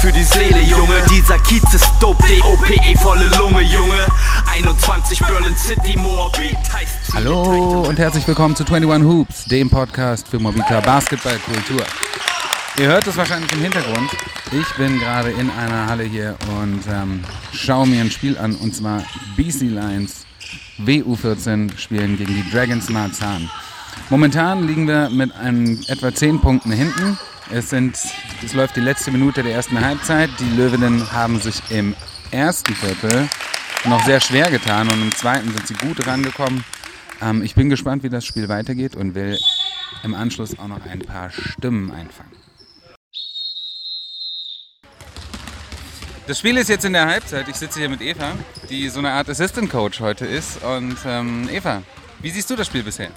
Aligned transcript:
für 0.00 0.12
die 0.12 0.22
Seele, 0.22 0.60
Junge. 0.60 0.94
Dieser 1.10 1.38
Kiez 1.40 1.74
ist 1.74 1.90
dope, 1.98 2.24
D-O-P-E, 2.24 2.96
volle 2.98 3.26
Lunge, 3.36 3.62
Junge. 3.62 4.06
21 4.46 5.18
Berlin 5.18 5.56
City, 5.56 5.96
Moabit 5.98 6.56
heißt 6.72 7.14
Hallo 7.14 7.82
und 7.82 7.98
herzlich 7.98 8.26
willkommen 8.28 8.54
zu 8.54 8.64
21 8.64 9.08
Hoops, 9.08 9.44
dem 9.46 9.68
Podcast 9.68 10.28
für 10.28 10.38
Mobita 10.38 10.80
Basketballkultur. 10.80 11.82
Ihr 12.78 12.86
hört 12.86 13.08
es 13.08 13.16
wahrscheinlich 13.16 13.52
im 13.52 13.60
Hintergrund. 13.60 14.10
Ich 14.52 14.76
bin 14.76 15.00
gerade 15.00 15.30
in 15.30 15.50
einer 15.50 15.86
Halle 15.86 16.04
hier 16.04 16.36
und 16.60 16.80
ähm, 16.88 17.24
schaue 17.52 17.88
mir 17.88 18.00
ein 18.00 18.10
Spiel 18.12 18.38
an 18.38 18.54
und 18.54 18.76
zwar 18.76 19.02
BC 19.36 19.62
Lions 19.62 20.26
WU14 20.78 21.76
spielen 21.76 22.16
gegen 22.16 22.34
die 22.34 22.48
Dragons 22.52 22.88
Marzahn. 22.88 23.50
Momentan 24.10 24.64
liegen 24.66 24.86
wir 24.86 25.10
mit 25.10 25.34
einem, 25.34 25.80
etwa 25.88 26.14
10 26.14 26.40
Punkten 26.40 26.70
hinten. 26.70 27.18
Es, 27.50 27.70
sind, 27.70 27.98
es 28.44 28.52
läuft 28.54 28.76
die 28.76 28.80
letzte 28.80 29.10
Minute 29.10 29.42
der 29.42 29.52
ersten 29.52 29.84
Halbzeit. 29.84 30.30
Die 30.38 30.56
Löwinnen 30.56 31.12
haben 31.12 31.40
sich 31.40 31.60
im 31.70 31.94
ersten 32.30 32.74
Viertel 32.74 33.28
noch 33.84 34.04
sehr 34.04 34.20
schwer 34.20 34.50
getan 34.50 34.88
und 34.88 35.02
im 35.02 35.14
zweiten 35.14 35.50
sind 35.52 35.66
sie 35.66 35.74
gut 35.74 36.06
rangekommen. 36.06 36.64
Ähm, 37.20 37.42
ich 37.42 37.54
bin 37.54 37.68
gespannt, 37.68 38.02
wie 38.02 38.08
das 38.08 38.24
Spiel 38.24 38.48
weitergeht 38.48 38.94
und 38.94 39.14
will 39.14 39.38
im 40.04 40.14
Anschluss 40.14 40.58
auch 40.58 40.68
noch 40.68 40.84
ein 40.86 41.00
paar 41.00 41.30
Stimmen 41.30 41.90
einfangen. 41.90 42.32
Das 46.26 46.38
Spiel 46.38 46.58
ist 46.58 46.68
jetzt 46.68 46.84
in 46.84 46.92
der 46.92 47.06
Halbzeit. 47.06 47.48
Ich 47.48 47.56
sitze 47.56 47.80
hier 47.80 47.88
mit 47.88 48.02
Eva, 48.02 48.32
die 48.68 48.88
so 48.90 48.98
eine 48.98 49.10
Art 49.12 49.28
Assistant 49.30 49.70
Coach 49.70 50.00
heute 50.00 50.26
ist. 50.26 50.62
Und 50.62 50.98
ähm, 51.06 51.48
Eva, 51.50 51.82
wie 52.20 52.30
siehst 52.30 52.50
du 52.50 52.56
das 52.56 52.66
Spiel 52.66 52.82
bisher? 52.82 53.10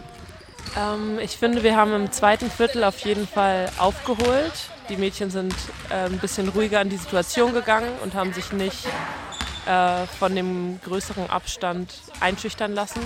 Ähm, 0.78 1.20
ich 1.20 1.38
finde, 1.38 1.62
wir 1.62 1.76
haben 1.76 1.94
im 1.94 2.12
zweiten 2.12 2.50
Viertel 2.50 2.86
auf 2.86 3.00
jeden 3.00 3.28
Fall 3.28 3.70
aufgeholt. 3.78 4.72
Die 4.92 4.97
Mädchen 4.97 5.31
sind 5.31 5.56
äh, 5.89 6.06
ein 6.08 6.20
bisschen 6.20 6.50
ruhiger 6.50 6.81
an 6.81 6.89
die 6.89 6.97
Situation 6.97 7.53
gegangen 7.53 7.89
und 8.03 8.14
haben 8.14 8.34
sich 8.34 8.52
nicht 8.52 8.86
äh, 9.66 10.06
von 10.20 10.36
dem 10.36 10.81
größeren 10.83 11.30
Abstand 11.30 11.94
einschüchtern 12.20 12.73
lassen. 12.73 13.00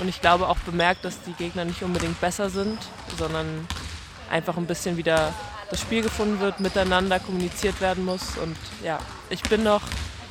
Und 0.00 0.08
ich 0.08 0.20
glaube 0.20 0.46
auch 0.46 0.58
bemerkt, 0.58 1.04
dass 1.04 1.20
die 1.22 1.32
Gegner 1.32 1.64
nicht 1.64 1.82
unbedingt 1.82 2.20
besser 2.20 2.50
sind, 2.50 2.78
sondern 3.18 3.66
einfach 4.30 4.56
ein 4.56 4.66
bisschen 4.66 4.96
wieder 4.96 5.34
das 5.70 5.80
Spiel 5.80 6.02
gefunden 6.02 6.38
wird, 6.38 6.60
miteinander 6.60 7.18
kommuniziert 7.18 7.80
werden 7.80 8.04
muss. 8.04 8.36
Und 8.40 8.56
ja, 8.84 9.00
ich 9.28 9.42
bin 9.42 9.64
noch 9.64 9.82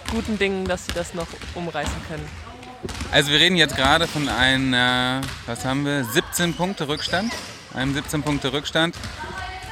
guten 0.10 0.40
Dingen, 0.40 0.64
dass 0.64 0.86
sie 0.86 0.94
das 0.94 1.14
noch 1.14 1.28
umreißen 1.54 2.02
können. 2.08 2.26
Also 3.12 3.32
wir 3.32 3.40
reden 3.42 3.58
jetzt 3.58 3.76
gerade 3.76 4.08
von 4.08 4.30
einem, 4.30 4.74
äh, 4.74 5.20
was 5.48 5.66
haben 5.66 5.84
wir, 5.86 6.06
17 6.06 6.54
Punkte 6.54 6.88
Rückstand, 6.88 7.34
einem 7.74 7.94
17 7.94 8.24
Punkte 8.24 8.54
Rückstand. 8.54 8.96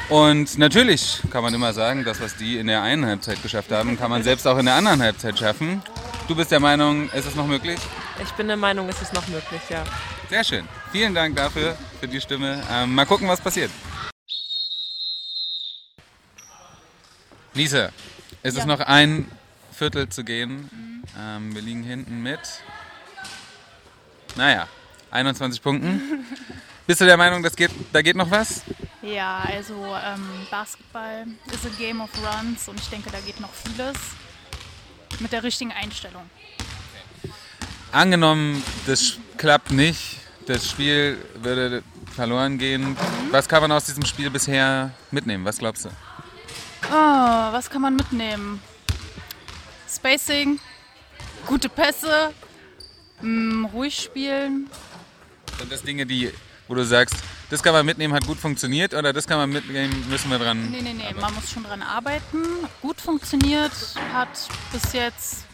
Und 0.08 0.60
natürlich 0.60 1.20
kann 1.32 1.42
man 1.42 1.52
immer 1.54 1.74
sagen, 1.74 2.04
das, 2.04 2.22
was 2.22 2.36
die 2.36 2.58
in 2.58 2.68
der 2.68 2.84
einen 2.84 3.06
Halbzeit 3.06 3.42
geschafft 3.42 3.72
haben, 3.72 3.98
kann 3.98 4.12
man 4.12 4.22
selbst 4.22 4.48
auch 4.48 4.58
in 4.60 4.66
der 4.66 4.76
anderen 4.76 5.02
Halbzeit 5.02 5.40
schaffen. 5.40 5.82
Du 6.28 6.36
bist 6.36 6.52
der 6.52 6.60
Meinung, 6.60 7.10
ist 7.10 7.26
es 7.26 7.34
noch 7.34 7.48
möglich? 7.48 7.80
Ich 8.22 8.32
bin 8.34 8.48
der 8.48 8.58
Meinung, 8.58 8.88
es 8.88 9.02
ist 9.02 9.14
noch 9.14 9.28
möglich, 9.28 9.62
ja. 9.70 9.84
Sehr 10.30 10.44
schön. 10.44 10.68
Vielen 10.92 11.16
Dank 11.16 11.36
dafür, 11.36 11.76
für 12.00 12.08
die 12.08 12.22
Stimme. 12.22 12.62
Ähm, 12.72 12.94
mal 12.94 13.06
gucken, 13.06 13.28
was 13.28 13.42
passiert. 13.42 13.72
Lisa, 17.56 17.90
es 18.44 18.54
ja. 18.54 18.62
ist 18.62 18.68
noch 18.68 18.82
ein 18.82 19.32
Viertel 19.72 20.10
zu 20.10 20.24
gehen. 20.24 20.70
Mhm. 20.72 21.04
Ähm, 21.20 21.56
wir 21.56 21.62
liegen 21.64 21.84
hinten 21.84 22.22
mit, 22.22 22.40
naja, 24.36 24.68
21 25.10 25.64
Punkten. 25.64 26.26
Bist 26.88 27.02
du 27.02 27.06
der 27.06 27.18
Meinung, 27.18 27.42
das 27.42 27.56
geht, 27.56 27.72
da 27.92 28.02
geht 28.02 28.16
noch 28.16 28.30
was? 28.30 28.62
Ja, 29.02 29.44
also 29.48 29.74
ähm, 29.74 30.24
Basketball 30.52 31.26
ist 31.52 31.66
ein 31.66 31.76
Game 31.78 32.02
of 32.02 32.10
Runs 32.18 32.68
und 32.68 32.80
ich 32.80 32.88
denke, 32.90 33.10
da 33.10 33.20
geht 33.20 33.40
noch 33.40 33.52
vieles 33.54 33.98
mit 35.20 35.32
der 35.32 35.44
richtigen 35.44 35.72
Einstellung. 35.72 36.30
Okay. 37.24 37.34
Angenommen, 37.92 38.64
das 38.86 39.18
klappt 39.38 39.72
nicht, 39.72 40.18
das 40.46 40.70
Spiel 40.70 41.18
würde 41.36 41.82
verloren 42.16 42.58
gehen. 42.58 42.90
Mhm. 42.90 42.98
Was 43.32 43.48
kann 43.48 43.62
man 43.62 43.72
aus 43.72 43.86
diesem 43.86 44.06
Spiel 44.06 44.30
bisher 44.30 44.92
mitnehmen? 45.12 45.44
Was 45.44 45.58
glaubst 45.58 45.86
du? 45.86 45.90
Oh, 46.92 46.94
was 46.94 47.70
kann 47.70 47.82
man 47.82 47.96
mitnehmen? 47.96 48.62
Spacing, 49.90 50.60
gute 51.48 51.68
Pässe, 51.70 52.32
mh, 53.22 53.28
mm, 53.28 53.66
ruhig 53.66 53.96
spielen. 53.98 54.70
Sind 55.58 55.72
das 55.72 55.82
Dinge, 55.82 56.06
die, 56.06 56.32
wo 56.68 56.76
du 56.76 56.86
sagst, 56.86 57.16
das 57.50 57.62
kann 57.62 57.74
man 57.74 57.86
mitnehmen, 57.86 58.14
hat 58.14 58.26
gut 58.26 58.40
funktioniert 58.40 58.94
oder 58.94 59.14
das 59.14 59.28
kann 59.28 59.38
man 59.38 59.50
mitnehmen, 59.50 60.06
müssen 60.10 60.32
wir 60.32 60.40
dran? 60.40 60.72
Nee, 60.72 60.82
nee, 60.82 60.94
nee, 60.94 61.04
arbeiten? 61.04 61.22
man 61.22 61.36
muss 61.36 61.52
schon 61.52 61.64
dran 61.64 61.82
arbeiten. 61.82 62.44
Gut 62.82 63.00
funktioniert, 63.00 63.72
hat 64.14 64.30
bis 64.72 64.94
jetzt 64.94 65.46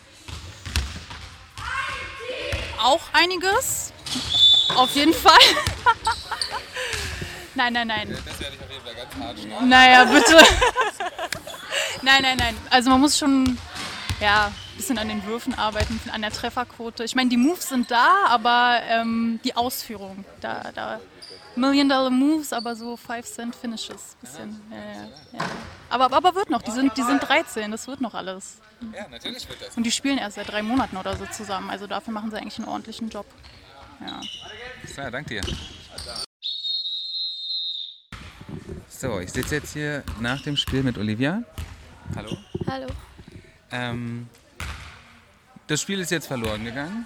auch 2.82 3.02
einiges. 3.14 3.94
Auf 4.76 4.96
jeden 4.96 5.14
Fall. 5.14 5.38
nein, 7.56 7.74
nein, 7.74 7.88
nein. 7.88 8.18
Das 8.26 8.40
werde 8.40 8.56
ich 8.56 8.62
auf 8.62 8.72
jeden 8.72 8.84
Fall 8.86 8.96
ganz 8.96 9.16
hart 9.20 9.40
schneiden. 9.40 9.70
Naja, 9.70 10.06
bitte. 10.06 10.38
nein, 12.02 12.22
nein, 12.22 12.38
nein. 12.38 12.58
Also 12.70 12.90
man 12.90 13.02
muss 13.02 13.18
schon 13.18 13.58
ja, 14.22 14.52
bisschen 14.78 14.98
an 14.98 15.08
den 15.08 15.26
Würfen 15.26 15.54
arbeiten, 15.54 16.00
an 16.12 16.22
der 16.22 16.32
Trefferquote. 16.32 17.04
Ich 17.04 17.16
meine, 17.16 17.30
die 17.30 17.38
Moves 17.38 17.70
sind 17.70 17.92
da, 17.92 18.26
aber 18.28 18.80
ähm, 18.88 19.40
die 19.44 19.56
Ausführung, 19.56 20.26
da, 20.42 20.72
da 20.74 21.00
Million 21.56 21.90
Dollar 21.90 22.09
Moves, 22.09 22.54
aber 22.54 22.76
so 22.76 22.96
5 22.96 23.26
Cent 23.26 23.56
Finishes. 23.56 24.16
Bisschen. 24.22 24.60
Ja, 24.72 24.78
ja, 24.78 25.10
ja. 25.34 25.40
Aber, 25.90 26.14
aber 26.14 26.36
wird 26.36 26.50
noch, 26.50 26.62
die 26.62 26.72
sind, 26.72 26.96
die 26.98 27.04
sind 27.04 27.20
13, 27.20 27.72
das 27.72 27.88
wird 27.88 28.02
noch 28.02 28.14
alles. 28.14 28.62
Ja, 28.96 29.08
natürlich 29.10 29.48
wird 29.48 29.62
das. 29.62 29.76
Und 29.76 29.84
die 29.84 29.92
spielen 29.92 30.18
erst 30.18 30.36
seit 30.36 30.50
drei 30.50 30.64
Monaten 30.64 30.98
oder 30.98 31.16
so 31.18 31.26
zusammen, 31.26 31.70
also 31.70 31.88
dafür 31.88 32.14
machen 32.14 32.31
sie 32.31 32.38
eigentlich 32.38 32.58
einen 32.58 32.68
ordentlichen 32.68 33.10
Job. 33.10 33.26
Ja. 34.00 34.22
So, 34.88 35.10
danke 35.12 35.42
dir. 35.42 35.42
So, 38.88 39.20
ich 39.20 39.31
sitze 39.31 39.56
jetzt 39.56 39.74
hier 39.74 40.04
nach 40.20 40.42
dem 40.42 40.56
Spiel 40.56 40.84
mit 40.84 40.98
Olivia. 40.98 41.44
Hallo. 42.16 42.38
Hallo. 42.68 42.88
Ähm, 43.72 44.28
das 45.72 45.80
Spiel 45.80 46.02
ist 46.02 46.12
jetzt 46.12 46.28
verloren 46.28 46.66
gegangen. 46.66 47.06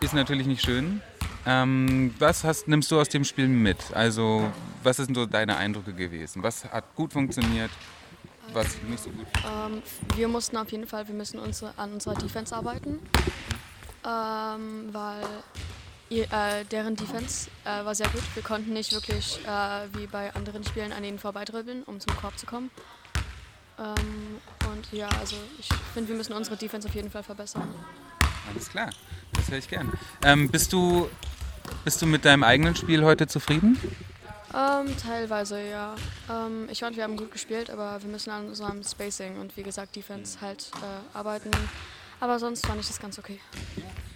Ist 0.00 0.14
natürlich 0.14 0.46
nicht 0.46 0.64
schön. 0.64 1.02
Ähm, 1.44 2.14
was 2.18 2.42
hast, 2.42 2.66
nimmst 2.66 2.90
du 2.90 2.98
aus 2.98 3.10
dem 3.10 3.22
Spiel 3.22 3.48
mit? 3.48 3.76
Also, 3.92 4.50
was 4.82 4.96
sind 4.96 5.14
so 5.14 5.26
deine 5.26 5.58
Eindrücke 5.58 5.92
gewesen? 5.92 6.42
Was 6.42 6.64
hat 6.64 6.84
gut 6.94 7.12
funktioniert? 7.12 7.70
Was 8.54 8.80
nicht 8.88 9.02
so 9.02 9.10
gut? 9.10 9.26
Ähm, 9.44 9.82
wir 10.16 10.26
mussten 10.28 10.56
auf 10.56 10.72
jeden 10.72 10.86
Fall, 10.86 11.06
wir 11.06 11.14
müssen 11.14 11.38
unsere, 11.38 11.76
an 11.76 11.92
unserer 11.92 12.14
Defense 12.14 12.56
arbeiten, 12.56 12.98
ähm, 14.06 14.88
weil 14.92 15.26
ihr, 16.08 16.24
äh, 16.32 16.64
deren 16.70 16.96
Defense 16.96 17.50
äh, 17.64 17.84
war 17.84 17.94
sehr 17.94 18.08
gut. 18.08 18.22
Wir 18.34 18.42
konnten 18.42 18.72
nicht 18.72 18.92
wirklich 18.92 19.38
äh, 19.46 19.98
wie 19.98 20.06
bei 20.06 20.34
anderen 20.34 20.64
Spielen 20.64 20.92
an 20.92 21.04
ihnen 21.04 21.18
vorbeidribbeln, 21.18 21.82
um 21.82 22.00
zum 22.00 22.16
Korb 22.16 22.38
zu 22.38 22.46
kommen. 22.46 22.70
Ähm, 23.78 24.40
und 24.70 24.92
ja, 24.92 25.08
also 25.20 25.36
ich 25.58 25.68
finde, 25.94 26.10
wir 26.10 26.16
müssen 26.16 26.32
unsere 26.32 26.56
Defense 26.56 26.88
auf 26.88 26.94
jeden 26.94 27.10
Fall 27.10 27.22
verbessern. 27.22 27.68
Alles 28.50 28.68
klar, 28.68 28.90
das 29.32 29.50
höre 29.50 29.58
ich 29.58 29.68
gern. 29.68 29.92
Ähm, 30.24 30.48
bist, 30.48 30.72
du, 30.72 31.08
bist 31.84 32.02
du 32.02 32.06
mit 32.06 32.24
deinem 32.24 32.42
eigenen 32.42 32.76
Spiel 32.76 33.04
heute 33.04 33.26
zufrieden? 33.26 33.78
Ähm, 34.54 34.94
teilweise, 34.98 35.66
ja. 35.66 35.94
Ähm, 36.30 36.68
ich 36.70 36.80
fand, 36.80 36.96
wir 36.96 37.04
haben 37.04 37.16
gut 37.16 37.32
gespielt, 37.32 37.70
aber 37.70 38.02
wir 38.02 38.10
müssen 38.10 38.30
an 38.30 38.48
unserem 38.48 38.82
Spacing 38.82 39.38
und 39.38 39.56
wie 39.56 39.62
gesagt 39.62 39.96
Defense 39.96 40.40
halt 40.40 40.70
äh, 40.82 41.16
arbeiten. 41.16 41.50
Aber 42.20 42.38
sonst 42.38 42.66
fand 42.66 42.80
ich 42.80 42.86
das 42.86 43.00
ganz 43.00 43.18
okay. 43.18 43.40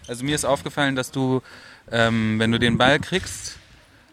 Also 0.07 0.25
mir 0.25 0.35
ist 0.35 0.45
aufgefallen, 0.45 0.95
dass 0.95 1.11
du, 1.11 1.43
ähm, 1.91 2.39
wenn 2.39 2.53
du 2.53 2.59
den 2.59 2.79
Ball 2.79 3.01
kriegst, 3.01 3.59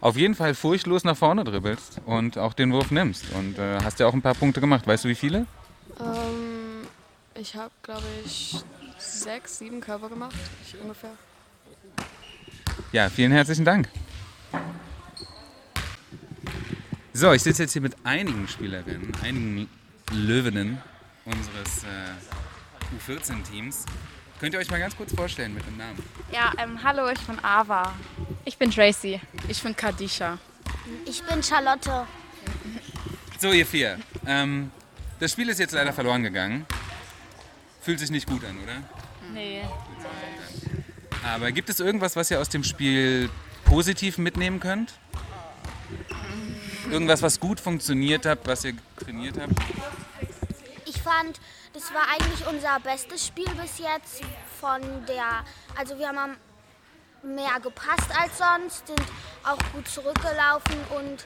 auf 0.04 0.18
jeden 0.18 0.36
Fall 0.36 0.54
furchtlos 0.54 1.06
nach 1.06 1.16
vorne 1.16 1.46
dribbelst 1.46 2.02
und 2.06 2.38
auch 2.38 2.54
den 2.54 2.74
Wurf 2.74 2.92
nimmst. 2.92 3.32
Und 3.32 3.58
äh, 3.58 3.80
hast 3.82 4.00
ja 4.02 4.08
auch 4.08 4.14
ein 4.14 4.22
paar 4.22 4.34
Punkte 4.34 4.60
gemacht. 4.60 4.86
Weißt 4.86 5.06
du, 5.06 5.10
wie 5.10 5.16
viele? 5.16 5.46
Ähm, 5.98 6.86
ich 7.36 7.56
habe, 7.56 7.72
glaube 7.82 8.04
ich, 8.26 8.58
sechs, 8.98 9.60
sieben 9.60 9.80
Körper 9.80 10.10
gemacht, 10.10 10.36
ungefähr. 10.82 11.12
Ja, 12.92 13.10
vielen 13.10 13.32
herzlichen 13.32 13.64
Dank. 13.64 13.88
So, 17.14 17.32
ich 17.32 17.42
sitze 17.42 17.64
jetzt 17.64 17.72
hier 17.72 17.82
mit 17.82 17.96
einigen 18.04 18.46
Spielerinnen, 18.50 19.14
einigen 19.24 19.70
Löwinnen 20.12 20.82
unseres 21.24 21.86
äh, 21.86 23.10
U14-Teams. 23.10 23.86
Könnt 24.40 24.54
ihr 24.54 24.60
euch 24.60 24.70
mal 24.70 24.80
ganz 24.80 24.96
kurz 24.96 25.14
vorstellen 25.14 25.54
mit 25.54 25.66
dem 25.66 25.78
Namen? 25.78 26.02
Ja, 26.32 26.52
ähm, 26.58 26.82
hallo, 26.84 27.08
ich 27.10 27.20
bin 27.22 27.38
Ava. 27.44 27.94
Ich 28.46 28.58
bin 28.58 28.72
Tracy. 28.72 29.22
Ich 29.48 29.62
bin 29.62 29.76
Kadisha. 29.76 30.38
Ich 31.06 31.24
bin 31.24 31.42
Charlotte. 31.42 32.06
So, 33.40 33.52
ihr 33.52 33.66
vier. 33.66 34.00
Ähm, 34.26 34.72
das 35.20 35.32
Spiel 35.32 35.50
ist 35.50 35.60
jetzt 35.60 35.74
leider 35.74 35.94
verloren 35.94 36.24
gegangen. 36.24 36.66
Fühlt 37.82 38.00
sich 38.00 38.12
nicht 38.12 38.28
gut 38.28 38.44
an, 38.44 38.58
oder? 38.62 38.82
Nee. 39.34 39.64
Aber 41.24 41.52
gibt 41.52 41.70
es 41.70 41.80
irgendwas, 41.80 42.16
was 42.16 42.30
ihr 42.32 42.40
aus 42.40 42.50
dem 42.50 42.64
Spiel 42.64 43.30
positiv 43.66 44.18
mitnehmen 44.18 44.60
könnt? 44.60 44.94
Irgendwas, 46.92 47.22
was 47.22 47.40
gut 47.40 47.60
funktioniert 47.60 48.26
hat, 48.26 48.40
was 48.46 48.66
ihr 48.66 48.74
trainiert 48.98 49.38
habt? 49.40 49.54
Ich 50.86 51.02
fand, 51.02 51.40
das 51.74 51.94
war 51.94 52.04
eigentlich 52.14 52.46
unser 52.48 52.80
bestes 52.80 53.28
Spiel 53.28 53.50
bis 53.56 53.80
jetzt 53.80 54.22
von 54.60 54.82
der, 55.08 55.44
also 55.76 55.98
wir 55.98 56.08
haben 56.08 56.38
mehr 57.24 57.60
gepasst 57.62 58.10
als 58.18 58.38
sonst, 58.38 58.88
sind 58.88 59.02
auch 59.44 59.58
gut 59.74 59.88
zurückgelaufen 59.88 60.76
und 60.96 61.26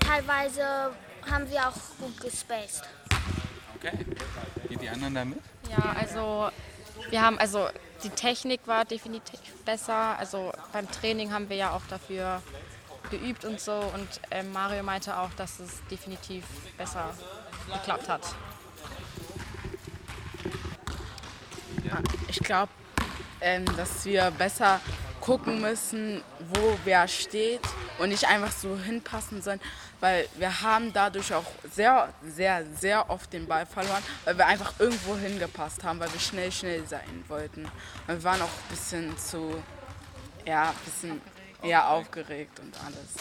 teilweise 0.00 0.92
haben 1.30 1.50
wir 1.50 1.68
auch 1.68 1.74
gut 1.98 2.20
gespaced. 2.20 2.84
Okay. 3.76 3.92
Geht 4.68 4.82
die 4.82 4.88
anderen 4.88 5.14
da 5.14 5.24
mit? 5.24 5.40
Ja, 5.70 5.94
also 5.98 6.50
wir 7.10 7.22
haben, 7.22 7.38
also 7.38 7.68
die 8.02 8.10
Technik 8.10 8.60
war 8.66 8.84
definitiv 8.84 9.40
besser. 9.64 10.18
Also 10.18 10.52
beim 10.72 10.90
Training 10.90 11.32
haben 11.32 11.48
wir 11.48 11.56
ja 11.56 11.70
auch 11.70 11.86
dafür 11.88 12.42
geübt 13.10 13.44
und 13.44 13.60
so. 13.60 13.72
Und 13.72 14.08
äh, 14.30 14.42
Mario 14.42 14.82
meinte 14.82 15.16
auch, 15.16 15.32
dass 15.34 15.60
es 15.60 15.82
definitiv 15.90 16.44
besser 16.76 17.14
geklappt 17.72 18.08
hat. 18.08 18.24
Ja. 18.24 18.48
Ich 22.28 22.40
glaube, 22.40 22.70
ähm, 23.40 23.64
dass 23.76 24.04
wir 24.04 24.30
besser 24.32 24.80
gucken 25.20 25.60
müssen, 25.60 26.22
wo 26.54 26.78
wer 26.84 27.06
steht 27.08 27.60
und 27.98 28.08
nicht 28.10 28.26
einfach 28.26 28.52
so 28.52 28.78
hinpassen 28.78 29.42
sollen, 29.42 29.60
weil 30.00 30.28
wir 30.36 30.62
haben 30.62 30.92
dadurch 30.92 31.34
auch 31.34 31.44
sehr, 31.70 32.12
sehr, 32.22 32.64
sehr 32.78 33.10
oft 33.10 33.32
den 33.32 33.46
Ball 33.46 33.66
verloren, 33.66 34.02
weil 34.24 34.38
wir 34.38 34.46
einfach 34.46 34.72
irgendwo 34.78 35.16
hingepasst 35.16 35.84
haben, 35.84 36.00
weil 36.00 36.12
wir 36.12 36.20
schnell, 36.20 36.52
schnell 36.52 36.86
sein 36.86 37.24
wollten. 37.28 37.64
Und 37.64 38.14
wir 38.14 38.24
waren 38.24 38.40
auch 38.40 38.46
ein 38.46 38.70
bisschen 38.70 39.18
zu, 39.18 39.62
ja, 40.46 40.70
ein 40.70 40.84
bisschen 40.84 41.20
eher 41.62 41.88
aufgeregt 41.88 42.60
und 42.60 42.74
alles. 42.84 43.14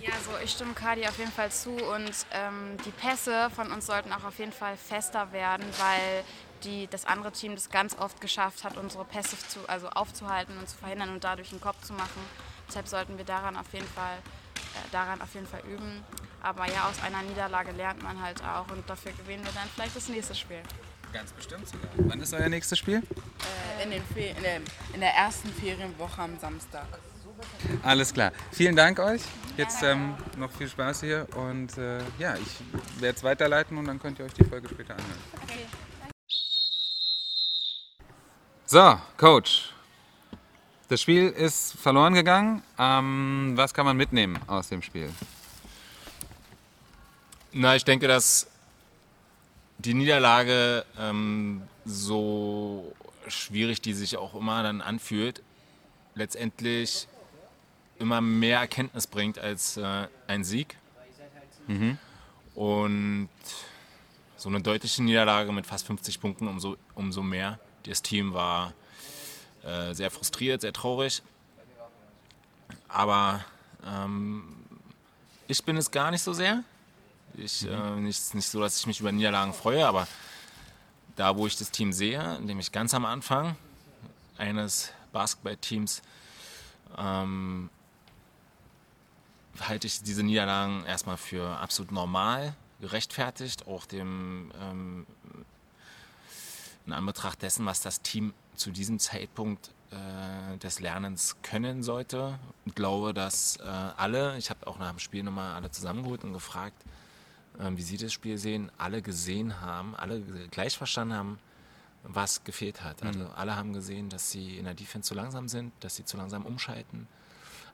Ja, 0.00 0.12
so 0.24 0.32
ich 0.42 0.50
stimme 0.50 0.74
Kadi 0.74 1.06
auf 1.06 1.18
jeden 1.18 1.30
Fall 1.30 1.50
zu 1.50 1.70
und 1.70 2.12
ähm, 2.32 2.76
die 2.84 2.90
Pässe 2.90 3.50
von 3.54 3.70
uns 3.70 3.86
sollten 3.86 4.12
auch 4.12 4.24
auf 4.24 4.38
jeden 4.38 4.52
Fall 4.52 4.76
fester 4.76 5.30
werden, 5.32 5.64
weil 5.78 6.24
die, 6.64 6.86
das 6.88 7.04
andere 7.04 7.32
Team 7.32 7.54
das 7.54 7.70
ganz 7.70 7.96
oft 7.98 8.20
geschafft 8.20 8.64
hat, 8.64 8.76
unsere 8.76 9.04
Pässe 9.04 9.36
zu, 9.48 9.60
also 9.68 9.88
aufzuhalten 9.90 10.56
und 10.58 10.68
zu 10.68 10.76
verhindern 10.76 11.10
und 11.10 11.24
dadurch 11.24 11.50
einen 11.52 11.60
Kopf 11.60 11.82
zu 11.82 11.92
machen. 11.92 12.22
Deshalb 12.68 12.88
sollten 12.88 13.18
wir 13.18 13.24
daran 13.24 13.56
auf 13.56 13.72
jeden 13.72 13.88
Fall, 13.88 14.16
äh, 14.16 14.90
daran 14.90 15.20
auf 15.20 15.34
jeden 15.34 15.46
Fall 15.46 15.62
üben. 15.68 16.04
Aber 16.42 16.66
ja, 16.66 16.88
aus 16.88 17.02
einer 17.02 17.22
Niederlage 17.22 17.72
lernt 17.72 18.02
man 18.02 18.20
halt 18.20 18.42
auch 18.44 18.70
und 18.70 18.88
dafür 18.88 19.12
gewinnen 19.12 19.44
wir 19.44 19.52
dann 19.52 19.68
vielleicht 19.74 19.96
das 19.96 20.08
nächste 20.08 20.34
Spiel. 20.34 20.62
Ganz 21.12 21.30
bestimmt 21.32 21.68
sogar. 21.68 21.90
Wann 21.96 22.20
ist 22.20 22.32
euer 22.32 22.48
nächstes 22.48 22.78
Spiel? 22.78 23.02
Äh, 23.78 23.84
in, 23.84 23.90
den 23.90 24.02
in, 24.16 24.42
der, 24.42 24.56
in 24.94 25.00
der 25.00 25.14
ersten 25.14 25.52
Ferienwoche 25.52 26.22
am 26.22 26.38
Samstag. 26.38 26.86
Alles 27.82 28.12
klar. 28.14 28.32
Vielen 28.52 28.76
Dank 28.76 28.98
euch. 28.98 29.22
Jetzt 29.56 29.82
ähm, 29.82 30.14
noch 30.38 30.50
viel 30.50 30.68
Spaß 30.68 31.00
hier 31.00 31.26
und 31.36 31.76
äh, 31.76 31.98
ja, 32.18 32.36
ich 32.36 33.00
werde 33.00 33.16
es 33.16 33.22
weiterleiten 33.22 33.76
und 33.76 33.86
dann 33.86 33.98
könnt 33.98 34.18
ihr 34.18 34.24
euch 34.24 34.32
die 34.32 34.44
Folge 34.44 34.68
später 34.68 34.94
anhören. 34.94 35.20
Okay. 35.42 35.66
So, 38.72 38.98
Coach. 39.18 39.68
Das 40.88 41.02
Spiel 41.02 41.28
ist 41.28 41.74
verloren 41.74 42.14
gegangen. 42.14 42.62
Ähm, 42.78 43.52
was 43.54 43.74
kann 43.74 43.84
man 43.84 43.98
mitnehmen 43.98 44.38
aus 44.46 44.70
dem 44.70 44.80
Spiel? 44.80 45.12
Na, 47.52 47.76
ich 47.76 47.84
denke, 47.84 48.08
dass 48.08 48.46
die 49.76 49.92
Niederlage 49.92 50.86
ähm, 50.98 51.60
so 51.84 52.94
schwierig, 53.28 53.82
die 53.82 53.92
sich 53.92 54.16
auch 54.16 54.34
immer 54.34 54.62
dann 54.62 54.80
anfühlt, 54.80 55.42
letztendlich 56.14 57.08
immer 57.98 58.22
mehr 58.22 58.60
Erkenntnis 58.60 59.06
bringt 59.06 59.38
als 59.38 59.76
äh, 59.76 60.08
ein 60.28 60.44
Sieg. 60.44 60.78
Mhm. 61.66 61.98
Und 62.54 63.28
so 64.38 64.48
eine 64.48 64.62
deutliche 64.62 65.02
Niederlage 65.02 65.52
mit 65.52 65.66
fast 65.66 65.86
50 65.86 66.22
Punkten 66.22 66.48
umso, 66.48 66.78
umso 66.94 67.22
mehr. 67.22 67.58
Das 67.84 68.02
Team 68.02 68.34
war 68.34 68.72
äh, 69.62 69.94
sehr 69.94 70.10
frustriert, 70.10 70.60
sehr 70.60 70.72
traurig. 70.72 71.22
Aber 72.88 73.44
ähm, 73.86 74.56
ich 75.48 75.64
bin 75.64 75.76
es 75.76 75.90
gar 75.90 76.10
nicht 76.10 76.22
so 76.22 76.32
sehr. 76.32 76.62
Ich, 77.34 77.62
mhm. 77.62 77.70
äh, 77.70 77.96
nicht, 77.96 78.34
nicht 78.34 78.48
so, 78.48 78.60
dass 78.60 78.78
ich 78.78 78.86
mich 78.86 79.00
über 79.00 79.12
Niederlagen 79.12 79.52
freue, 79.52 79.86
aber 79.86 80.06
da, 81.16 81.36
wo 81.36 81.46
ich 81.46 81.56
das 81.56 81.70
Team 81.70 81.92
sehe, 81.92 82.40
nämlich 82.40 82.72
ganz 82.72 82.94
am 82.94 83.04
Anfang 83.04 83.56
eines 84.38 84.92
Basketballteams, 85.12 86.02
ähm, 86.96 87.70
halte 89.60 89.86
ich 89.86 90.02
diese 90.02 90.22
Niederlagen 90.22 90.84
erstmal 90.86 91.16
für 91.16 91.58
absolut 91.58 91.92
normal, 91.92 92.54
gerechtfertigt, 92.80 93.66
auch 93.68 93.86
dem 93.86 94.50
ähm, 94.60 95.06
in 96.86 96.92
Anbetracht 96.92 97.42
dessen, 97.42 97.66
was 97.66 97.80
das 97.80 98.02
Team 98.02 98.34
zu 98.54 98.70
diesem 98.70 98.98
Zeitpunkt 98.98 99.70
äh, 99.90 100.56
des 100.58 100.80
Lernens 100.80 101.36
können 101.42 101.82
sollte. 101.82 102.38
Ich 102.64 102.74
glaube, 102.74 103.14
dass 103.14 103.56
äh, 103.56 103.62
alle, 103.62 104.36
ich 104.38 104.50
habe 104.50 104.66
auch 104.66 104.78
nach 104.78 104.90
dem 104.90 104.98
Spiel 104.98 105.22
nochmal 105.22 105.54
alle 105.54 105.70
zusammengeholt 105.70 106.24
und 106.24 106.32
gefragt, 106.32 106.82
äh, 107.58 107.70
wie 107.72 107.82
sie 107.82 107.96
das 107.96 108.12
Spiel 108.12 108.38
sehen, 108.38 108.70
alle 108.78 109.02
gesehen 109.02 109.60
haben, 109.60 109.94
alle 109.94 110.20
gleich 110.50 110.76
verstanden 110.76 111.14
haben, 111.14 111.38
was 112.04 112.42
gefehlt 112.44 112.82
hat. 112.82 113.02
Also 113.02 113.20
mhm. 113.20 113.30
alle 113.36 113.56
haben 113.56 113.72
gesehen, 113.72 114.08
dass 114.08 114.30
sie 114.30 114.58
in 114.58 114.64
der 114.64 114.74
Defense 114.74 115.08
zu 115.08 115.14
langsam 115.14 115.48
sind, 115.48 115.72
dass 115.80 115.96
sie 115.96 116.04
zu 116.04 116.16
langsam 116.16 116.44
umschalten, 116.46 117.06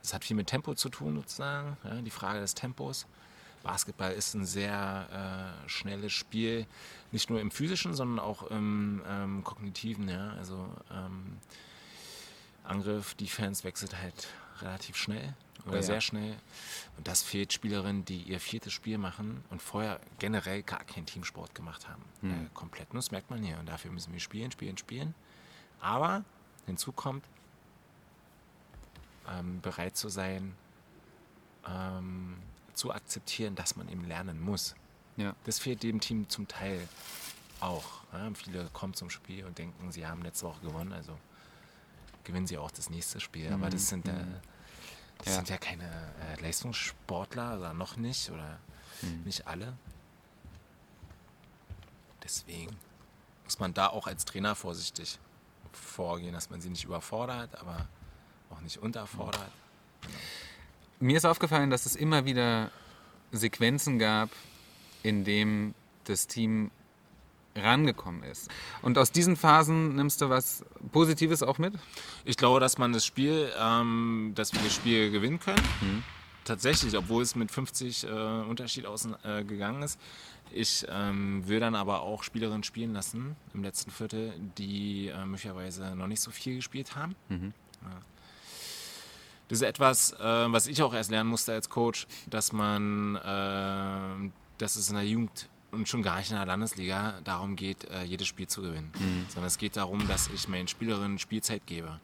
das 0.02 0.14
hat 0.14 0.24
viel 0.24 0.36
mit 0.36 0.46
Tempo 0.46 0.74
zu 0.74 0.88
tun, 0.88 1.16
sozusagen, 1.16 1.76
ja, 1.84 2.00
die 2.00 2.10
Frage 2.10 2.40
des 2.40 2.54
Tempos. 2.54 3.06
Basketball 3.68 4.12
ist 4.12 4.32
ein 4.32 4.46
sehr 4.46 5.60
äh, 5.66 5.68
schnelles 5.68 6.14
Spiel, 6.14 6.66
nicht 7.12 7.28
nur 7.28 7.38
im 7.38 7.50
physischen, 7.50 7.92
sondern 7.92 8.18
auch 8.18 8.44
im 8.44 9.02
ähm, 9.06 9.44
kognitiven. 9.44 10.08
Ja? 10.08 10.30
Also 10.38 10.74
ähm, 10.90 11.36
Angriff, 12.64 13.14
Defense 13.14 13.64
wechselt 13.64 13.94
halt 14.00 14.28
relativ 14.62 14.96
schnell 14.96 15.34
oder 15.66 15.74
oh 15.74 15.76
ja. 15.76 15.82
sehr 15.82 16.00
schnell. 16.00 16.36
Und 16.96 17.06
das 17.06 17.22
fehlt 17.22 17.52
Spielerinnen, 17.52 18.06
die 18.06 18.22
ihr 18.22 18.40
viertes 18.40 18.72
Spiel 18.72 18.96
machen 18.96 19.44
und 19.50 19.60
vorher 19.60 20.00
generell 20.18 20.62
gar 20.62 20.84
keinen 20.84 21.04
Teamsport 21.04 21.54
gemacht 21.54 21.90
haben. 21.90 22.04
Hm. 22.22 22.30
Äh, 22.30 22.48
komplett. 22.54 22.88
Und 22.88 22.96
das 22.96 23.10
merkt 23.10 23.28
man 23.28 23.42
hier. 23.42 23.58
Und 23.58 23.68
dafür 23.68 23.90
müssen 23.90 24.14
wir 24.14 24.20
spielen, 24.20 24.50
spielen, 24.50 24.78
spielen. 24.78 25.14
Aber 25.78 26.24
hinzu 26.64 26.90
kommt, 26.90 27.26
ähm, 29.30 29.60
bereit 29.60 29.94
zu 29.94 30.08
sein, 30.08 30.54
ähm, 31.66 32.38
zu 32.78 32.92
akzeptieren, 32.92 33.54
dass 33.54 33.76
man 33.76 33.88
eben 33.88 34.06
lernen 34.06 34.40
muss. 34.40 34.74
Ja. 35.16 35.34
Das 35.44 35.58
fehlt 35.58 35.82
dem 35.82 36.00
Team 36.00 36.28
zum 36.28 36.46
Teil 36.46 36.88
auch. 37.60 38.04
Ja? 38.12 38.30
Viele 38.34 38.66
kommen 38.72 38.94
zum 38.94 39.10
Spiel 39.10 39.44
und 39.44 39.58
denken, 39.58 39.90
sie 39.90 40.06
haben 40.06 40.22
letzte 40.22 40.46
Woche 40.46 40.60
gewonnen, 40.60 40.92
also 40.92 41.18
gewinnen 42.24 42.46
sie 42.46 42.56
auch 42.56 42.70
das 42.70 42.88
nächste 42.88 43.20
Spiel. 43.20 43.48
Mhm. 43.48 43.54
Aber 43.54 43.70
das 43.70 43.88
sind, 43.88 44.06
äh, 44.06 44.12
mhm. 44.12 44.34
das 45.18 45.26
ja. 45.26 45.32
sind 45.34 45.48
ja 45.48 45.58
keine 45.58 45.84
äh, 45.84 46.40
Leistungssportler 46.40 47.58
oder 47.58 47.74
noch 47.74 47.96
nicht 47.96 48.30
oder 48.30 48.58
mhm. 49.02 49.22
nicht 49.24 49.46
alle. 49.46 49.76
Deswegen 52.22 52.76
muss 53.44 53.58
man 53.58 53.74
da 53.74 53.88
auch 53.88 54.06
als 54.06 54.24
Trainer 54.24 54.54
vorsichtig 54.54 55.18
vorgehen, 55.72 56.32
dass 56.32 56.50
man 56.50 56.60
sie 56.60 56.70
nicht 56.70 56.84
überfordert, 56.84 57.58
aber 57.58 57.88
auch 58.50 58.60
nicht 58.60 58.78
unterfordert. 58.78 59.50
Mir 61.00 61.16
ist 61.16 61.24
aufgefallen, 61.24 61.70
dass 61.70 61.86
es 61.86 61.96
immer 61.96 62.24
wieder 62.24 62.70
Sequenzen 63.32 63.98
gab, 63.98 64.30
in 65.02 65.24
denen 65.24 65.74
das 66.04 66.26
Team 66.26 66.70
rangekommen 67.54 68.22
ist. 68.22 68.48
Und 68.82 68.98
aus 68.98 69.12
diesen 69.12 69.36
Phasen 69.36 69.96
nimmst 69.96 70.20
du 70.20 70.28
was 70.28 70.64
Positives 70.92 71.42
auch 71.42 71.58
mit? 71.58 71.74
Ich 72.24 72.36
glaube, 72.36 72.60
dass 72.60 72.78
man 72.78 72.92
das 72.92 73.04
Spiel, 73.04 73.50
ähm, 73.58 74.32
dass 74.34 74.52
wir 74.52 74.60
das 74.62 74.74
Spiel 74.74 75.10
gewinnen 75.10 75.40
können. 75.40 75.62
Mhm. 75.80 76.02
Tatsächlich, 76.44 76.96
obwohl 76.96 77.22
es 77.22 77.34
mit 77.34 77.50
50 77.50 78.04
äh, 78.04 78.08
Unterschied 78.08 78.86
ausgegangen 78.86 79.82
äh, 79.82 79.84
ist. 79.84 80.00
Ich 80.50 80.86
ähm, 80.88 81.46
will 81.46 81.60
dann 81.60 81.74
aber 81.74 82.00
auch 82.00 82.22
Spielerinnen 82.22 82.64
spielen 82.64 82.94
lassen 82.94 83.36
im 83.52 83.62
letzten 83.62 83.90
Viertel, 83.90 84.32
die 84.56 85.08
äh, 85.08 85.26
möglicherweise 85.26 85.94
noch 85.94 86.06
nicht 86.06 86.22
so 86.22 86.30
viel 86.30 86.56
gespielt 86.56 86.96
haben. 86.96 87.14
Mhm. 87.28 87.52
Ja. 87.82 88.00
Das 89.48 89.58
ist 89.58 89.62
etwas, 89.62 90.12
äh, 90.12 90.18
was 90.52 90.66
ich 90.66 90.82
auch 90.82 90.92
erst 90.92 91.10
lernen 91.10 91.30
musste 91.30 91.52
als 91.52 91.70
Coach, 91.70 92.06
dass 92.28 92.52
man, 92.52 93.16
äh, 93.16 94.30
dass 94.58 94.76
es 94.76 94.90
in 94.90 94.96
der 94.96 95.04
Jugend 95.04 95.48
und 95.70 95.88
schon 95.88 96.02
gar 96.02 96.18
nicht 96.18 96.30
in 96.30 96.36
der 96.36 96.46
Landesliga 96.46 97.20
darum 97.24 97.56
geht, 97.56 97.84
äh, 97.90 98.04
jedes 98.04 98.26
Spiel 98.26 98.46
zu 98.46 98.62
gewinnen. 98.62 98.92
Mhm. 98.98 99.26
Sondern 99.28 99.46
es 99.46 99.58
geht 99.58 99.76
darum, 99.76 100.06
dass 100.08 100.28
ich 100.28 100.48
meinen 100.48 100.68
Spielerinnen 100.68 101.18
Spielzeit 101.18 101.66
gebe. 101.66 101.98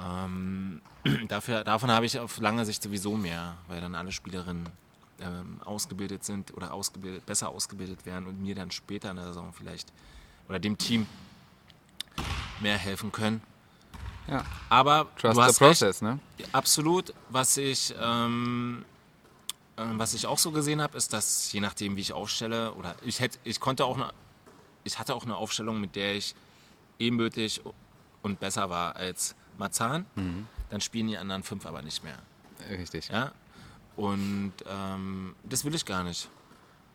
Ähm, 0.00 0.80
dafür, 1.28 1.64
davon 1.64 1.90
habe 1.90 2.06
ich 2.06 2.18
auf 2.18 2.38
lange 2.38 2.64
Sicht 2.64 2.82
sowieso 2.82 3.16
mehr, 3.16 3.56
weil 3.68 3.80
dann 3.80 3.94
alle 3.94 4.12
Spielerinnen 4.12 4.68
ähm, 5.20 5.60
ausgebildet 5.64 6.24
sind 6.24 6.54
oder 6.54 6.72
ausgebildet, 6.72 7.26
besser 7.26 7.48
ausgebildet 7.48 8.06
werden 8.06 8.26
und 8.26 8.40
mir 8.40 8.54
dann 8.54 8.70
später 8.70 9.10
in 9.10 9.16
der 9.16 9.26
Saison 9.26 9.52
vielleicht 9.52 9.92
oder 10.48 10.58
dem 10.58 10.78
Team 10.78 11.06
mehr 12.60 12.78
helfen 12.78 13.12
können. 13.12 13.42
Ja. 14.28 14.44
Aber 14.68 15.06
Trust 15.18 15.36
the 15.36 15.64
process, 15.64 15.82
recht, 15.82 16.02
ne? 16.02 16.18
Absolut. 16.52 17.12
Was 17.28 17.56
ich 17.56 17.94
ähm, 18.00 18.84
ähm, 19.76 19.98
was 19.98 20.14
ich 20.14 20.26
auch 20.26 20.38
so 20.38 20.50
gesehen 20.50 20.82
habe, 20.82 20.96
ist, 20.96 21.12
dass 21.12 21.52
je 21.52 21.60
nachdem, 21.60 21.96
wie 21.96 22.00
ich 22.00 22.12
aufstelle, 22.12 22.72
oder 22.74 22.94
ich 23.04 23.20
hätte, 23.20 23.38
ich 23.44 23.60
konnte 23.60 23.84
auch 23.84 23.96
eine, 23.96 24.12
ich 24.84 24.98
hatte 24.98 25.14
auch 25.14 25.24
eine 25.24 25.36
Aufstellung, 25.36 25.80
mit 25.80 25.96
der 25.96 26.16
ich 26.16 26.34
ebenbürtig 26.98 27.62
und 28.22 28.38
besser 28.38 28.68
war 28.70 28.96
als 28.96 29.34
Marzahn. 29.58 30.06
Mhm. 30.14 30.46
Dann 30.70 30.80
spielen 30.80 31.08
die 31.08 31.18
anderen 31.18 31.42
fünf 31.42 31.66
aber 31.66 31.82
nicht 31.82 32.04
mehr. 32.04 32.18
Richtig. 32.70 33.08
Ja. 33.08 33.32
Und 33.96 34.52
ähm, 34.66 35.34
das 35.42 35.64
will 35.64 35.74
ich 35.74 35.84
gar 35.84 36.04
nicht. 36.04 36.28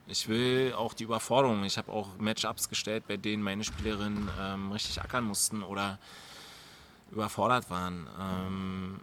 Ich 0.08 0.28
will 0.28 0.74
auch 0.74 0.94
die 0.94 1.04
Überforderung. 1.04 1.64
Ich 1.64 1.78
habe 1.78 1.92
auch 1.92 2.18
Matchups 2.18 2.70
gestellt, 2.70 3.04
bei 3.08 3.18
denen 3.18 3.44
meine 3.44 3.64
Spielerinnen 3.64 4.30
ähm, 4.40 4.72
richtig 4.72 5.02
ackern 5.02 5.26
mussten 5.26 5.64
oder 5.64 6.00
überfordert 7.12 7.70
waren. 7.70 8.08
Ähm, 8.20 9.00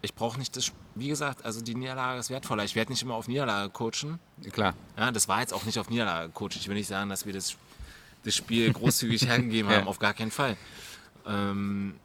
ich 0.00 0.14
brauche 0.14 0.38
nicht 0.38 0.56
das, 0.56 0.72
wie 0.94 1.08
gesagt, 1.08 1.44
also 1.44 1.60
die 1.60 1.74
Niederlage 1.74 2.20
ist 2.20 2.30
wertvoller. 2.30 2.64
Ich 2.64 2.74
werde 2.76 2.92
nicht 2.92 3.02
immer 3.02 3.14
auf 3.14 3.26
Niederlage 3.26 3.70
coachen. 3.70 4.20
Klar. 4.52 4.74
Ja, 4.96 5.10
das 5.10 5.28
war 5.28 5.40
jetzt 5.40 5.52
auch 5.52 5.64
nicht 5.64 5.78
auf 5.78 5.90
Niederlage 5.90 6.30
coachen. 6.32 6.56
Ich 6.56 6.68
will 6.68 6.76
nicht 6.76 6.86
sagen, 6.86 7.10
dass 7.10 7.26
wir 7.26 7.32
das, 7.32 7.56
das 8.24 8.34
Spiel 8.34 8.72
großzügig 8.72 9.26
hergegeben 9.26 9.70
haben, 9.70 9.84
ja. 9.84 9.86
auf 9.86 9.98
gar 9.98 10.14
keinen 10.14 10.30
Fall. 10.30 10.56
Ähm, 11.26 11.96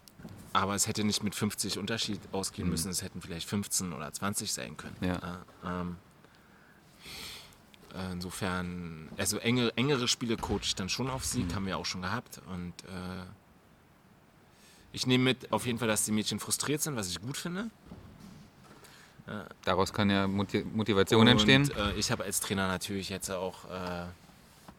aber 0.53 0.75
es 0.75 0.87
hätte 0.87 1.03
nicht 1.03 1.23
mit 1.23 1.35
50 1.35 1.77
Unterschied 1.77 2.19
ausgehen 2.31 2.67
mhm. 2.67 2.71
müssen. 2.71 2.89
Es 2.89 3.03
hätten 3.03 3.21
vielleicht 3.21 3.47
15 3.47 3.93
oder 3.93 4.11
20 4.11 4.51
sein 4.51 4.75
können. 4.75 4.95
Ja. 5.01 5.19
ja 5.63 5.81
ähm, 5.81 5.97
insofern, 8.11 9.09
also 9.17 9.37
enge, 9.37 9.71
engere 9.75 10.07
Spiele 10.07 10.35
coache 10.37 10.61
ich 10.63 10.75
dann 10.75 10.89
schon 10.89 11.09
auf 11.09 11.25
Sieg, 11.25 11.47
mhm. 11.47 11.55
haben 11.55 11.65
wir 11.67 11.77
auch 11.77 11.85
schon 11.85 12.01
gehabt. 12.01 12.41
Und 12.47 12.73
äh, 12.83 13.25
ich 14.93 15.05
nehme 15.07 15.25
mit 15.25 15.51
auf 15.51 15.65
jeden 15.65 15.79
Fall, 15.79 15.87
dass 15.87 16.05
die 16.05 16.11
Mädchen 16.11 16.39
frustriert 16.39 16.81
sind, 16.81 16.95
was 16.95 17.09
ich 17.09 17.19
gut 17.19 17.35
finde. 17.35 17.69
Daraus 19.63 19.93
kann 19.93 20.09
ja 20.09 20.27
Motivation 20.27 21.21
und, 21.21 21.27
entstehen. 21.27 21.69
Äh, 21.71 21.93
ich 21.93 22.11
habe 22.11 22.23
als 22.23 22.39
Trainer 22.39 22.67
natürlich 22.67 23.09
jetzt 23.09 23.29
auch 23.29 23.65
äh, 23.71 24.05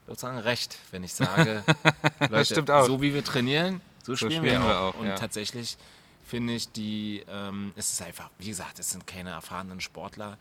sozusagen 0.06 0.38
recht, 0.38 0.78
wenn 0.90 1.02
ich 1.02 1.14
sage, 1.14 1.64
Leute, 2.28 2.64
so 2.86 3.00
wie 3.00 3.14
wir 3.14 3.24
trainieren, 3.24 3.80
so, 4.02 4.14
so 4.14 4.26
spielen, 4.26 4.42
wir, 4.42 4.60
wir 4.60 4.80
auch. 4.80 4.94
Und 4.96 5.06
ja. 5.06 5.14
tatsächlich 5.14 5.78
finde 6.26 6.52
ich, 6.52 6.70
die, 6.70 7.24
ähm, 7.28 7.72
es 7.76 7.92
ist 7.92 8.02
einfach, 8.02 8.30
wie 8.38 8.48
gesagt, 8.48 8.78
es 8.78 8.90
sind 8.90 9.06
keine 9.06 9.30
erfahrenen 9.30 9.80
Sportler. 9.80 10.36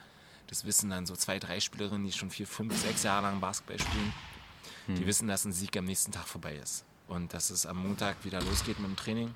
Das 0.47 0.65
wissen 0.65 0.89
dann 0.89 1.05
so 1.05 1.15
zwei, 1.15 1.39
drei 1.39 1.61
Spielerinnen, 1.61 2.05
die 2.05 2.11
schon 2.11 2.29
vier, 2.29 2.45
fünf, 2.45 2.75
sechs 2.77 3.03
Jahre 3.03 3.23
lang 3.23 3.39
Basketball 3.39 3.79
spielen. 3.79 4.13
Hm. 4.87 4.95
Die 4.95 5.07
wissen, 5.07 5.29
dass 5.29 5.45
ein 5.45 5.53
Sieg 5.53 5.75
am 5.77 5.85
nächsten 5.85 6.11
Tag 6.11 6.27
vorbei 6.27 6.55
ist. 6.55 6.83
Und 7.07 7.33
dass 7.33 7.49
es 7.49 7.65
am 7.65 7.77
Montag 7.77 8.17
wieder 8.25 8.41
losgeht 8.41 8.79
mit 8.79 8.89
dem 8.89 8.97
Training. 8.97 9.33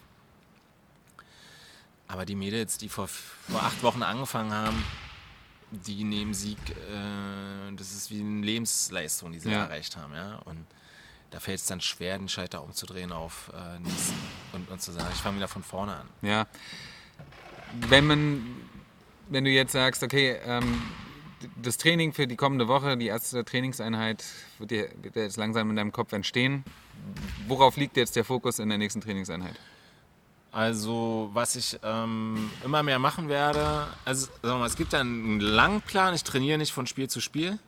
Aber 2.08 2.26
die 2.26 2.36
Mädels, 2.36 2.78
die 2.78 2.90
vor, 2.90 3.08
vor 3.08 3.64
acht 3.64 3.84
Wochen 3.84 4.04
angefangen 4.04 4.54
haben, 4.54 4.84
die 5.72 6.04
nehmen 6.04 6.34
Sieg, 6.34 6.58
äh, 6.70 7.76
das 7.76 7.92
ist 7.92 8.12
wie 8.12 8.22
eine 8.22 8.46
Lebensleistung, 8.46 9.32
die 9.32 9.40
sie 9.40 9.52
ja. 9.52 9.64
erreicht 9.64 9.98
haben. 9.98 10.14
Ja? 10.14 10.38
Und 10.46 10.66
da 11.32 11.40
fällt 11.40 11.60
es 11.60 11.66
dann 11.66 11.82
schwer, 11.82 12.18
den 12.18 12.30
Schalter 12.30 12.64
umzudrehen 12.64 13.12
auf 13.12 13.52
äh, 13.54 13.80
nächsten 13.80 14.16
und, 14.54 14.70
und 14.70 14.82
zu 14.82 14.92
sagen, 14.92 15.08
ich 15.14 15.20
fange 15.20 15.38
wieder 15.38 15.50
von 15.50 15.64
vorne 15.64 15.96
an. 15.96 16.08
Ja. 16.22 16.48
Wenn 17.90 18.08
man, 18.08 18.48
wenn 19.28 19.44
du 19.44 19.50
jetzt 19.50 19.74
sagst, 19.74 20.04
okay, 20.04 20.38
ähm, 20.46 20.82
das 21.62 21.78
Training 21.78 22.14
für 22.14 22.28
die 22.28 22.38
kommende 22.38 22.70
Woche, 22.70 22.98
die 22.98 23.08
erste 23.08 23.44
Trainingseinheit, 23.44 24.24
wird, 24.58 24.72
dir, 24.72 24.90
wird 25.02 25.18
jetzt 25.18 25.38
langsam 25.38 25.70
in 25.70 25.76
deinem 25.76 25.92
Kopf 25.92 26.14
entstehen. 26.14 26.64
Worauf 27.48 27.76
liegt 27.76 27.98
jetzt 27.98 28.16
der 28.16 28.24
Fokus 28.24 28.60
in 28.60 28.70
der 28.70 28.78
nächsten 28.78 29.02
Trainingseinheit? 29.02 29.56
Also, 30.58 31.30
was 31.34 31.56
ich 31.56 31.78
ähm, 31.84 32.50
immer 32.66 32.82
mehr 32.82 32.98
machen 32.98 33.30
werde, 33.30 33.86
also 34.06 34.28
mal, 34.42 34.66
es 34.66 34.76
gibt 34.76 34.92
einen 34.96 35.40
langen 35.40 35.84
Plan, 35.84 36.16
ich 36.16 36.24
trainiere 36.24 36.58
nicht 36.58 36.74
von 36.74 36.88
Spiel 36.88 37.08
zu 37.08 37.22
Spiel. 37.22 37.60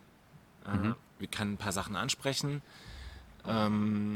Äh, 0.65 0.75
mhm. 0.75 0.95
Ich 1.19 1.29
kann 1.29 1.53
ein 1.53 1.57
paar 1.57 1.71
Sachen 1.71 1.95
ansprechen. 1.95 2.63
Ähm, 3.47 4.13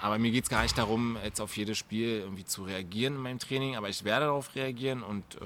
aber 0.00 0.18
mir 0.18 0.32
geht 0.32 0.42
es 0.42 0.50
gar 0.50 0.64
nicht 0.64 0.76
darum, 0.76 1.18
jetzt 1.22 1.40
auf 1.40 1.56
jedes 1.56 1.78
Spiel 1.78 2.18
irgendwie 2.18 2.44
zu 2.44 2.64
reagieren 2.64 3.14
in 3.14 3.20
meinem 3.20 3.38
Training, 3.38 3.76
aber 3.76 3.88
ich 3.88 4.02
werde 4.02 4.26
darauf 4.26 4.56
reagieren 4.56 5.04
und 5.04 5.36
äh, 5.36 5.38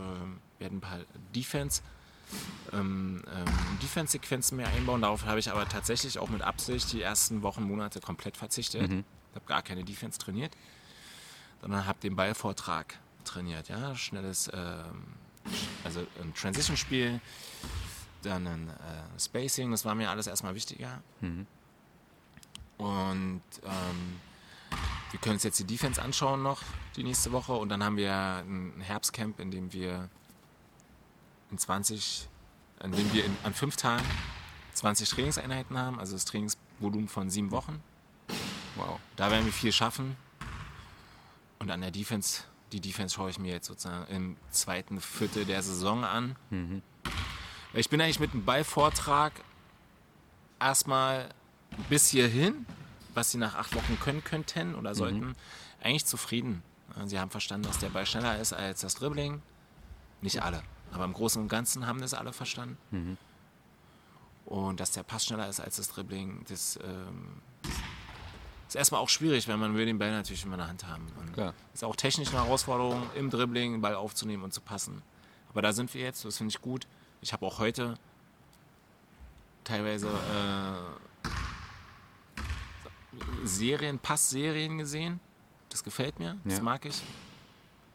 werde 0.59 0.77
ein 0.77 0.81
paar 0.81 1.01
Defense, 1.37 1.83
ähm, 2.73 3.23
ähm, 3.27 3.45
Defense-Sequenzen 3.83 4.57
mehr 4.57 4.69
einbauen. 4.69 5.03
Darauf 5.03 5.27
habe 5.27 5.39
ich 5.39 5.51
aber 5.51 5.69
tatsächlich 5.69 6.19
auch 6.19 6.31
mit 6.31 6.41
Absicht 6.41 6.95
die 6.95 7.03
ersten 7.03 7.43
Wochen, 7.43 7.63
Monate 7.65 8.01
komplett 8.01 8.39
verzichtet. 8.39 8.89
Mhm. 8.89 9.05
Ich 9.33 9.37
habe 9.37 9.45
gar 9.45 9.61
keine 9.61 9.85
Defense 9.85 10.19
trainiert 10.19 10.57
sondern 11.65 11.87
habe 11.87 11.99
den 12.01 12.15
Ballvortrag 12.15 12.99
trainiert. 13.25 13.71
Ja? 13.71 13.95
Schnelles, 13.97 14.51
ähm, 14.53 15.15
also 15.83 16.07
ein 16.21 16.35
Transition-Spiel, 16.35 17.23
dann 18.21 18.47
ein 18.47 18.69
äh, 18.69 19.19
Spacing, 19.19 19.71
das 19.71 19.87
war 19.87 19.95
mir 19.95 20.11
alles 20.11 20.27
erstmal 20.27 20.55
wichtiger. 20.55 21.01
Mhm. 21.23 21.47
Und 22.77 23.43
ähm, 23.63 24.21
wir 25.11 25.21
können 25.21 25.37
uns 25.37 25.43
jetzt 25.43 25.59
die 25.59 25.65
Defense 25.65 26.03
anschauen 26.03 26.43
noch 26.43 26.61
die 26.97 27.03
nächste 27.03 27.33
Woche 27.33 27.55
und 27.55 27.71
dann 27.71 27.83
haben 27.83 27.97
wir 27.97 28.13
ein 28.13 28.83
Herbstcamp, 28.83 29.41
in 29.41 29.51
dem 29.51 29.73
wir 29.73 30.11
in 31.51 31.57
20, 31.57 32.29
in 32.83 32.93
dem 32.93 33.11
wir 33.15 33.25
in, 33.25 33.35
an 33.43 33.55
fünf 33.55 33.77
Tagen 33.77 34.05
20 34.75 35.09
Trainingseinheiten 35.09 35.79
haben, 35.79 35.99
also 35.99 36.13
das 36.13 36.27
Trainingsvolumen 36.27 37.09
von 37.09 37.31
sieben 37.31 37.53
Wochen. 37.53 37.83
Wow. 38.77 39.01
Da 39.17 39.31
werden 39.31 39.47
wir 39.47 39.53
viel 39.53 39.73
schaffen. 39.73 40.19
Und 41.65 41.71
an 41.71 41.81
der 41.81 41.91
Defense, 41.91 42.43
die 42.73 42.81
Defense 42.81 43.15
schaue 43.15 43.31
ich 43.31 43.39
mir 43.39 43.53
jetzt 43.53 43.69
sozusagen 43.69 44.07
im 44.15 44.37
zweiten 44.51 45.01
Viertel 45.01 45.47
der 45.47 45.63
Saison 45.63 46.05
an. 46.05 46.37
Mhm. 46.51 46.83
Ich 47.73 47.89
bin 47.89 48.03
eigentlich 48.03 48.21
mit 48.21 48.35
dem 48.35 48.45
Ballvortrag 48.45 49.33
erstmal 50.61 51.31
bis 51.89 52.09
hierhin, 52.09 52.67
was 53.15 53.31
sie 53.31 53.39
nach 53.39 53.55
acht 53.55 53.75
Wochen 53.75 53.99
können 53.99 54.23
könnten 54.23 54.75
oder 54.75 54.91
mhm. 54.91 54.95
sollten, 54.95 55.21
mhm. 55.21 55.35
eigentlich 55.83 56.05
zufrieden. 56.05 56.63
Sie 57.07 57.19
haben 57.19 57.31
verstanden, 57.31 57.67
dass 57.67 57.79
der 57.79 57.89
Ball 57.89 58.05
schneller 58.05 58.39
ist 58.39 58.53
als 58.53 58.83
das 58.83 58.97
Dribbling. 58.97 59.41
Nicht 60.21 60.43
alle, 60.43 60.63
aber 60.93 61.07
im 61.07 61.15
Großen 61.15 61.41
und 61.41 61.49
Ganzen 61.49 61.87
haben 61.87 62.03
das 62.03 62.13
alle 62.13 62.35
verstanden. 62.35 62.77
Mhm. 62.91 63.17
Und 64.45 64.81
dass 64.81 64.91
der 64.91 65.03
Pass 65.03 65.25
schneller 65.25 65.49
ist 65.49 65.61
als 65.61 65.77
das 65.77 65.89
Dribbling, 65.89 66.45
das 66.47 66.79
ähm, 66.85 67.41
ist 68.69 68.77
erstmal 68.77 69.01
auch 69.01 69.09
schwierig, 69.09 69.47
weil 69.49 69.57
man 69.57 69.75
will 69.75 69.87
den 69.87 69.99
Ball 69.99 70.11
natürlich 70.11 70.45
immer 70.45 70.55
in 70.55 70.61
der 70.61 70.69
Hand 70.69 70.87
haben. 70.87 71.07
Ist 71.73 71.85
auch 71.85 71.97
technisch 71.97 72.29
eine 72.31 72.45
Herausforderung, 72.45 73.03
im 73.15 73.31
Dribbling 73.31 73.73
den 73.73 73.81
Ball 73.81 73.95
aufzunehmen 73.95 74.43
und 74.43 74.53
zu 74.53 74.61
passen. 74.61 75.03
Aber 75.51 75.63
da 75.63 75.73
sind 75.73 75.93
wir 75.95 76.03
jetzt, 76.03 76.25
das 76.25 76.39
finde 76.39 76.51
ich 76.51 76.61
gut. 76.61 76.87
Ich 77.21 77.33
habe 77.33 77.47
auch 77.47 77.59
heute 77.59 77.97
teilweise 79.63 80.09
äh, 80.09 81.29
Serien, 83.45 83.99
Passserien 83.99 84.79
gesehen. 84.79 85.21
Das 85.69 85.83
gefällt 85.83 86.19
mir, 86.19 86.37
das 86.45 86.59
ja. 86.59 86.63
mag 86.63 86.85
ich. 86.85 87.03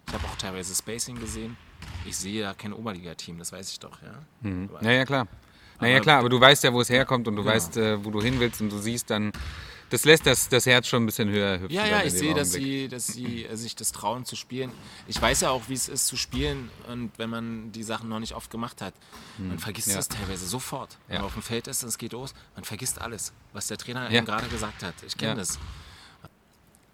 Ich 0.08 0.14
habe 0.14 0.26
auch 0.26 0.36
teilweise 0.38 0.74
Spacing 0.74 1.20
gesehen. 1.20 1.58
Ich 2.06 2.18
sehe 2.18 2.42
da 2.44 2.54
kein 2.54 2.74
Oberliga-Team, 2.74 3.38
das 3.38 3.52
weiß 3.52 3.72
ich 3.72 3.80
doch, 3.80 4.02
ja. 4.02 4.24
Mhm. 4.42 4.70
ja, 4.82 4.92
ja, 4.92 5.06
klar. 5.06 5.28
Naja, 5.80 6.02
klar, 6.02 6.20
aber 6.20 6.30
du 6.30 6.40
weißt 6.40 6.64
ja, 6.66 6.74
wo 6.74 6.82
es 6.82 6.90
herkommt 6.90 7.28
und 7.28 7.36
du 7.36 7.44
ja. 7.44 7.48
weißt, 7.54 7.78
äh, 7.78 8.04
wo 8.04 8.12
du 8.12 8.22
hin 8.22 8.40
willst 8.40 8.60
und 8.60 8.70
du 8.70 8.80
siehst 8.80 9.10
dann, 9.10 9.32
das 9.90 10.06
lässt 10.06 10.26
das, 10.26 10.50
das 10.50 10.66
Herz 10.66 10.88
schon 10.88 11.04
ein 11.04 11.06
bisschen 11.06 11.30
höher 11.30 11.60
hüpfen. 11.60 11.76
Ja, 11.76 11.86
ja, 11.86 12.04
ich 12.04 12.14
sehe, 12.14 12.34
dass 12.34 12.52
sie, 12.52 12.88
dass 12.88 13.08
sie 13.08 13.46
äh, 13.46 13.56
sich 13.56 13.76
das 13.76 13.92
trauen 13.92 14.26
zu 14.26 14.36
spielen. 14.36 14.72
Ich 15.08 15.22
weiß 15.22 15.42
ja 15.42 15.50
auch, 15.50 15.64
wie 15.68 15.74
es 15.74 15.90
ist 15.90 16.08
zu 16.08 16.16
spielen 16.16 16.70
und 16.88 17.12
wenn 17.18 17.30
man 17.30 17.72
die 17.72 17.84
Sachen 17.84 18.10
noch 18.10 18.20
nicht 18.20 18.34
oft 18.34 18.52
gemacht 18.52 18.82
hat. 18.82 18.94
Man 19.38 19.52
hm. 19.52 19.60
vergisst 19.60 19.88
ja. 19.88 19.96
das 19.96 20.08
teilweise 20.08 20.46
sofort. 20.48 20.98
Wenn 21.08 21.16
ja. 21.16 21.22
man 21.22 21.28
auf 21.28 21.34
dem 21.34 21.44
Feld 21.44 21.68
ist 21.68 21.84
und 21.84 21.90
es 21.90 21.98
geht 21.98 22.14
los, 22.14 22.34
man 22.56 22.64
vergisst 22.64 23.02
alles, 23.02 23.34
was 23.54 23.68
der 23.68 23.78
Trainer 23.78 24.10
ja. 24.12 24.22
gerade 24.22 24.48
gesagt 24.48 24.84
hat. 24.84 24.94
Ich 25.06 25.18
kenne 25.18 25.36
das. 25.36 25.58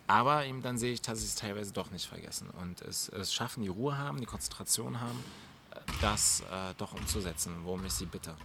Aber 0.07 0.45
eben 0.45 0.61
dann 0.61 0.77
sehe 0.77 0.93
ich, 0.93 1.01
dass 1.01 1.19
sie 1.19 1.25
es 1.25 1.35
teilweise 1.35 1.73
doch 1.73 1.89
nicht 1.91 2.05
vergessen 2.05 2.49
und 2.61 2.81
es, 2.81 3.09
es 3.09 3.33
schaffen, 3.33 3.63
die 3.63 3.69
Ruhe 3.69 3.97
haben, 3.97 4.19
die 4.19 4.27
Konzentration 4.27 5.01
haben, 5.01 5.23
äh, 5.71 5.79
das 6.01 6.41
äh, 6.41 6.73
doch 6.77 6.93
umzusetzen, 6.93 7.55
worum 7.63 7.83
ich 7.85 7.93
sie 7.93 8.05
bitte. 8.05 8.35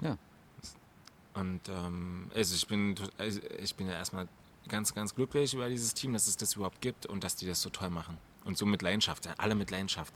Ja. 0.00 0.18
Und 1.34 1.60
ähm, 1.68 2.30
also 2.34 2.54
ich 2.54 2.66
bin, 2.66 2.94
also 3.16 3.40
ich 3.60 3.74
bin 3.74 3.86
ja 3.86 3.94
erstmal 3.94 4.28
ganz, 4.68 4.94
ganz 4.94 5.14
glücklich 5.14 5.54
über 5.54 5.68
dieses 5.68 5.94
Team, 5.94 6.12
dass 6.12 6.26
es 6.26 6.36
das 6.36 6.54
überhaupt 6.54 6.80
gibt 6.80 7.06
und 7.06 7.24
dass 7.24 7.36
die 7.36 7.46
das 7.46 7.62
so 7.62 7.70
toll 7.70 7.90
machen. 7.90 8.18
Und 8.44 8.56
so 8.56 8.66
mit 8.66 8.82
Leidenschaft, 8.82 9.26
ja, 9.26 9.34
alle 9.36 9.54
mit 9.54 9.70
Leidenschaft. 9.70 10.12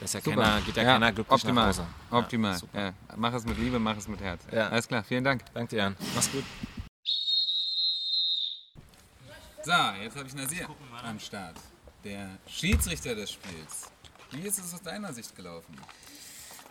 Das 0.00 0.14
ja 0.14 0.20
keiner, 0.20 0.60
geht 0.62 0.76
ja, 0.76 0.82
ja, 0.82 0.92
keiner 0.94 1.12
glücklich 1.12 1.32
optimal, 1.32 1.68
nach 1.68 1.78
Hause. 1.78 1.86
Optimal. 2.10 2.60
Ja, 2.72 2.92
mach 3.16 3.32
es 3.34 3.44
mit 3.44 3.56
Liebe, 3.58 3.78
mach 3.78 3.96
es 3.96 4.08
mit 4.08 4.20
Herz. 4.20 4.42
Ja. 4.50 4.68
Alles 4.68 4.88
klar, 4.88 5.04
vielen 5.04 5.22
Dank. 5.22 5.44
Danke 5.54 5.70
dir, 5.70 5.76
Jan. 5.76 5.96
Mach's 6.14 6.30
gut. 6.32 6.44
So, 9.64 9.72
jetzt 10.02 10.16
habe 10.16 10.26
ich 10.26 10.34
Nasir 10.34 10.68
am 11.04 11.20
Start. 11.20 11.56
Der 12.02 12.30
Schiedsrichter 12.48 13.14
des 13.14 13.30
Spiels. 13.30 13.92
Wie 14.32 14.40
ist 14.40 14.58
es 14.58 14.74
aus 14.74 14.82
deiner 14.82 15.12
Sicht 15.12 15.36
gelaufen? 15.36 15.76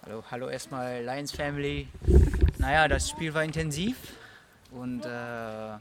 Hallo, 0.03 0.23
hallo 0.29 0.49
erstmal 0.49 1.01
Lions 1.01 1.31
Family. 1.31 1.87
Naja, 2.61 2.87
das 2.87 3.09
Spiel 3.09 3.33
war 3.33 3.43
intensiv 3.43 3.97
und 4.69 5.03
äh, 5.03 5.77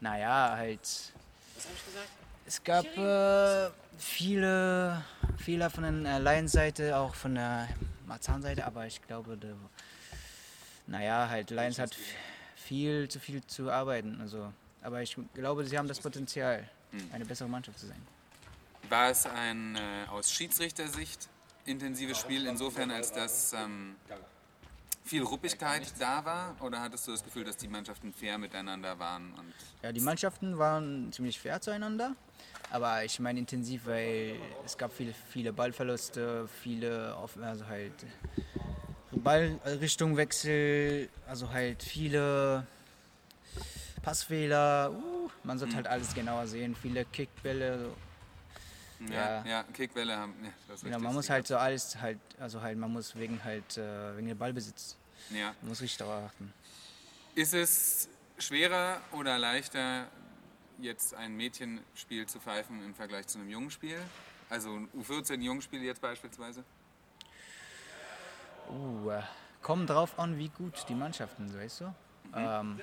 naja, 0.00 0.54
halt. 0.56 0.80
Was 0.80 1.64
habe 1.64 1.74
ich 1.76 1.84
gesagt? 1.84 2.08
Es 2.46 2.62
gab 2.62 2.84
äh, 2.96 3.70
viele 3.98 5.04
Fehler 5.38 5.68
von 5.68 6.04
der 6.04 6.20
Lions-Seite, 6.20 6.96
auch 6.96 7.16
von 7.16 7.34
der 7.34 7.68
Marzahn-Seite, 8.06 8.64
aber 8.64 8.86
ich 8.86 9.02
glaube, 9.02 9.36
der, 9.36 9.56
naja, 10.86 11.28
halt 11.28 11.50
Lions 11.50 11.80
hat 11.80 11.96
viel 12.54 13.08
zu 13.08 13.18
viel 13.18 13.44
zu 13.44 13.68
arbeiten. 13.72 14.20
Also, 14.20 14.52
aber 14.80 15.02
ich 15.02 15.16
glaube, 15.34 15.64
sie 15.66 15.76
haben 15.76 15.88
das 15.88 15.98
Potenzial, 15.98 16.68
Hm. 16.92 17.10
eine 17.14 17.24
bessere 17.24 17.48
Mannschaft 17.48 17.80
zu 17.80 17.86
sein. 17.86 18.00
War 18.90 19.10
es 19.10 19.26
ein 19.26 19.74
äh, 19.74 20.08
aus 20.08 20.30
Schiedsrichtersicht 20.30 21.28
intensives 21.64 22.18
Spiel 22.18 22.46
insofern, 22.46 22.92
als 22.92 23.10
dass 23.10 23.54
ähm, 23.54 23.96
viel 25.04 25.22
Ruppigkeit 25.22 25.82
da 25.98 26.24
war? 26.24 26.56
Oder 26.60 26.80
hattest 26.80 27.06
du 27.06 27.12
das 27.12 27.24
Gefühl, 27.24 27.44
dass 27.44 27.56
die 27.56 27.68
Mannschaften 27.68 28.12
fair 28.12 28.38
miteinander 28.38 28.98
waren? 28.98 29.32
Und 29.34 29.52
Ja, 29.82 29.92
die 29.92 30.00
Mannschaften 30.00 30.58
waren 30.58 31.12
ziemlich 31.12 31.38
fair 31.38 31.60
zueinander, 31.60 32.14
aber 32.70 33.04
ich 33.04 33.18
meine 33.20 33.38
intensiv, 33.38 33.86
weil 33.86 34.36
es 34.64 34.78
gab 34.78 34.92
viele, 34.92 35.12
viele 35.30 35.52
Ballverluste, 35.52 36.48
viele, 36.62 37.16
also 37.40 37.66
halt 37.66 37.92
Ballrichtungwechsel, 39.12 41.08
also 41.26 41.50
halt 41.50 41.82
viele 41.82 42.66
Passfehler. 44.02 44.90
Uh, 44.90 45.28
man 45.44 45.58
sollte 45.58 45.76
halt 45.76 45.86
alles 45.86 46.14
genauer 46.14 46.46
sehen, 46.46 46.74
viele 46.74 47.04
Kickbälle. 47.04 47.90
Ja, 49.10 49.44
ja, 49.44 49.62
Kickwelle 49.72 50.16
haben. 50.16 50.34
Ja, 50.42 50.50
das 50.68 50.82
Genau, 50.82 50.98
man 50.98 51.14
muss 51.14 51.30
halt 51.30 51.46
so 51.46 51.56
alles 51.56 51.96
halt, 52.00 52.18
also 52.38 52.60
halt, 52.60 52.78
man 52.78 52.92
muss 52.92 53.14
wegen 53.16 53.42
halt, 53.42 53.76
äh, 53.78 54.16
wegen 54.16 54.28
dem 54.28 54.38
Ballbesitz, 54.38 54.96
Ja. 55.30 55.54
man 55.60 55.70
muss 55.70 55.80
richtig 55.80 55.98
darauf 55.98 56.30
achten. 56.30 56.52
Ist 57.34 57.54
es 57.54 58.08
schwerer 58.38 59.00
oder 59.12 59.38
leichter, 59.38 60.06
jetzt 60.78 61.14
ein 61.14 61.36
Mädchenspiel 61.36 62.26
zu 62.26 62.40
pfeifen 62.40 62.84
im 62.84 62.94
Vergleich 62.94 63.26
zu 63.26 63.38
einem 63.38 63.48
Jungenspiel? 63.48 63.98
Also 64.50 64.70
ein 64.70 64.88
U14-Jungenspiel 64.98 65.82
jetzt 65.82 66.00
beispielsweise? 66.00 66.64
Uh, 68.68 69.10
äh, 69.10 69.22
kommt 69.62 69.88
drauf 69.90 70.18
an, 70.18 70.38
wie 70.38 70.48
gut 70.48 70.84
die 70.88 70.94
Mannschaften 70.94 71.48
sind, 71.48 71.60
weißt 71.60 71.80
du? 71.80 71.94
Ähm, 72.34 72.80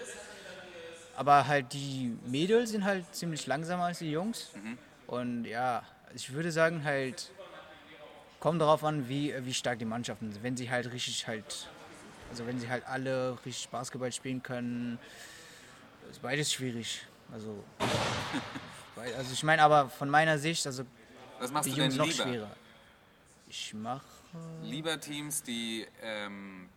aber 1.16 1.48
halt 1.48 1.74
die 1.74 2.18
Mädels 2.26 2.72
sind 2.72 2.84
halt 2.86 3.14
ziemlich 3.14 3.46
langsamer 3.46 3.86
als 3.86 4.00
die 4.00 4.12
Jungs. 4.12 4.52
Und 5.08 5.46
ja, 5.46 5.84
ich 6.14 6.32
würde 6.34 6.52
sagen 6.52 6.84
halt, 6.84 7.32
kommt 8.40 8.62
darauf 8.62 8.84
an, 8.84 9.10
wie, 9.10 9.34
wie 9.46 9.54
stark 9.54 9.80
die 9.80 9.86
Mannschaften 9.86 10.32
sind. 10.32 10.44
Wenn 10.44 10.58
sie 10.58 10.70
halt 10.70 10.92
richtig 10.92 11.28
halt, 11.28 11.70
also 12.30 12.46
wenn 12.46 12.60
sie 12.60 12.70
halt 12.70 12.86
alle 12.86 13.38
richtig 13.46 13.70
Basketball 13.70 14.12
spielen 14.12 14.42
können, 14.42 15.00
ist 16.10 16.22
beides 16.22 16.52
schwierig. 16.52 17.06
Also, 17.32 17.64
also 18.96 19.34
ich 19.34 19.44
meine 19.44 19.62
aber 19.62 19.90
von 19.90 20.10
meiner 20.10 20.38
Sicht, 20.38 20.66
also 20.66 20.84
Was 21.40 21.52
machst 21.52 21.70
die 21.70 21.74
Jungs 21.74 21.96
noch 21.96 22.06
lieber? 22.06 22.24
schwerer. 22.24 22.56
Ich 23.48 23.74
mache 23.74 24.06
Lieber 24.62 25.00
Teams, 25.00 25.42
die, 25.42 25.88
ähm, 26.04 26.70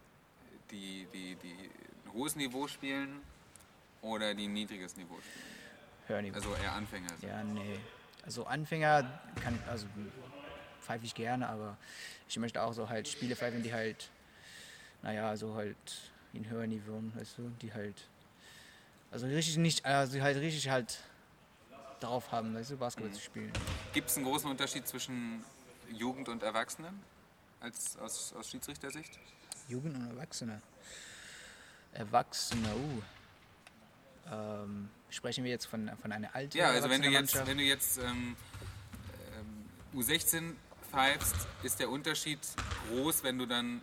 die, 0.71 1.07
die, 1.13 1.37
die 1.37 1.71
ein 2.07 2.13
hohes 2.15 2.35
Niveau 2.35 2.67
spielen 2.67 3.21
oder 4.01 4.35
die 4.35 4.47
ein 4.47 4.53
niedriges 4.55 4.97
Niveau 4.97 5.19
spielen? 5.21 5.45
Hörniveau. 6.07 6.37
Also 6.37 6.55
eher 6.63 6.73
Anfänger. 6.73 7.09
sind. 7.11 7.29
Ja, 7.29 7.45
nee. 7.45 7.79
Also 8.25 8.47
Anfänger 8.47 9.21
kann, 9.43 9.59
also 9.69 9.87
pfeife 10.81 11.05
ich 11.05 11.15
gerne, 11.15 11.49
aber 11.49 11.77
ich 12.29 12.39
möchte 12.39 12.63
auch 12.63 12.73
so 12.73 12.89
halt 12.89 13.09
Spiele 13.09 13.37
pfeifen, 13.37 13.63
die 13.63 13.73
halt, 13.73 14.11
naja, 15.03 15.37
so 15.37 15.55
halt 15.55 15.77
in 16.33 16.49
höheren 16.49 16.71
Niveau, 16.71 17.03
weißt 17.15 17.39
du, 17.39 17.51
die 17.61 17.73
halt, 17.73 18.09
also 19.11 19.27
richtig 19.27 19.57
nicht, 19.59 19.85
also 19.85 20.13
die 20.13 20.23
halt 20.23 20.37
richtig 20.37 20.69
halt 20.69 20.99
drauf 22.01 22.33
haben, 22.33 22.55
weißt 22.55 22.73
du, 22.73 22.77
Basketball 22.77 23.13
zu 23.13 23.21
spielen. 23.21 23.53
Gibt 23.93 24.09
es 24.09 24.17
einen 24.17 24.27
großen 24.27 24.51
Unterschied 24.51 24.87
zwischen 24.87 25.45
Jugend 25.91 26.29
und 26.29 26.43
Erwachsenen 26.43 27.01
als, 27.61 27.97
aus, 27.99 28.33
aus 28.33 28.51
Schiedsrichtersicht? 28.51 29.19
Jugend 29.69 29.97
und 29.97 30.09
Erwachsene. 30.09 30.61
Erwachsene, 31.93 32.69
uh. 32.75 33.03
Ähm, 34.31 34.89
sprechen 35.11 35.45
wir 35.45 35.51
jetzt 35.51 35.67
von, 35.67 35.91
von 36.01 36.13
einer 36.13 36.35
alten 36.35 36.57
Ja, 36.57 36.71
also 36.71 36.89
wenn 36.89 37.03
du 37.03 37.09
jetzt, 37.09 37.47
wenn 37.47 37.59
du 37.59 37.65
jetzt 37.65 37.99
ähm, 37.99 38.37
ähm, 39.37 40.01
U16 40.01 40.53
pfeifst, 40.91 41.35
ist 41.63 41.81
der 41.81 41.91
Unterschied 41.91 42.39
groß, 42.89 43.25
wenn 43.25 43.39
du 43.39 43.47
dann 43.47 43.83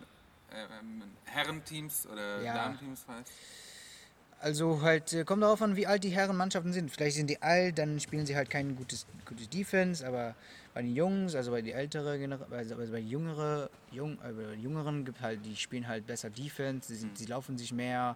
ähm, 0.54 1.04
Herrenteams 1.26 2.08
oder 2.08 2.42
Ja. 2.42 2.54
Damenteams 2.54 3.02
pfeifst? 3.04 3.34
Also 4.42 4.82
halt, 4.82 5.12
äh, 5.12 5.26
kommt 5.26 5.44
darauf 5.44 5.62
an, 5.62 5.76
wie 5.76 5.86
alt 5.86 6.04
die 6.06 6.10
Herrenmannschaften 6.12 6.72
sind. 6.72 6.90
Vielleicht 6.90 7.18
sind 7.18 7.30
die 7.30 7.42
alt, 7.42 7.78
dann 7.78 8.00
spielen 8.00 8.26
sie 8.26 8.38
halt 8.38 8.50
kein 8.50 8.74
gutes, 8.78 9.06
gutes 9.26 9.50
Defense, 9.50 10.08
aber 10.08 10.34
bei 10.74 10.82
den 10.82 10.96
Jungs, 10.96 11.36
also 11.36 11.52
bei 11.52 11.62
den 11.62 11.76
älteren, 11.76 12.22
Gener- 12.22 12.50
also 12.50 12.78
bei 12.78 12.86
den 12.86 13.08
jüngere, 13.10 13.70
jung, 13.92 14.18
äh, 14.24 14.32
bei 14.32 14.54
Jüngeren 14.54 15.04
gibt 15.04 15.20
halt, 15.20 15.46
die 15.46 15.58
spielen 15.58 15.88
halt 15.90 16.08
besser 16.08 16.30
Defense, 16.30 16.96
sie, 16.96 17.10
sie 17.14 17.26
laufen 17.26 17.58
sich 17.58 17.74
mehr, 17.74 18.16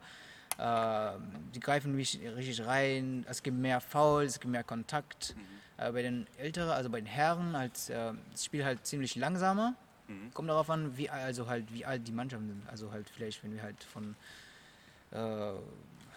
die 0.57 1.59
greifen 1.59 1.95
richtig, 1.95 2.21
richtig 2.35 2.65
rein, 2.65 3.25
es 3.27 3.41
gibt 3.43 3.57
mehr 3.57 3.81
Fouls, 3.81 4.33
es 4.33 4.39
gibt 4.39 4.51
mehr 4.51 4.63
Kontakt. 4.63 5.35
Aber 5.77 5.93
bei 5.93 6.01
den 6.03 6.27
Älteren, 6.37 6.69
also 6.69 6.89
bei 6.89 7.01
den 7.01 7.07
Herren, 7.07 7.57
halt, 7.57 7.89
äh, 7.89 8.13
das 8.31 8.45
Spiel 8.45 8.63
halt 8.63 8.85
ziemlich 8.85 9.15
langsamer. 9.15 9.75
Kommt 10.33 10.49
darauf 10.49 10.69
an, 10.69 10.95
wie, 10.97 11.09
also 11.09 11.47
halt, 11.47 11.73
wie 11.73 11.85
alt 11.85 12.07
die 12.07 12.11
Mannschaften 12.11 12.47
sind. 12.47 12.69
Also 12.69 12.91
halt 12.91 13.09
vielleicht, 13.09 13.43
wenn 13.43 13.53
wir 13.53 13.63
halt 13.63 13.83
von 13.83 14.15
äh, 15.11 15.53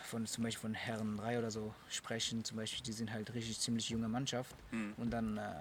von 0.07 0.27
zum 0.27 0.45
Beispiel 0.45 0.61
von 0.61 0.75
Herren 0.75 1.17
3 1.17 1.39
oder 1.39 1.51
so 1.51 1.75
sprechen, 1.89 2.45
zum 2.45 2.57
Beispiel, 2.57 2.83
die 2.85 2.93
sind 2.93 3.13
halt 3.13 3.35
richtig 3.35 3.59
ziemlich 3.61 3.91
junge 3.91 4.09
Mannschaft. 4.09 4.55
Mhm. 4.71 4.95
Und 4.97 5.11
dann, 5.11 5.37
äh, 5.37 5.53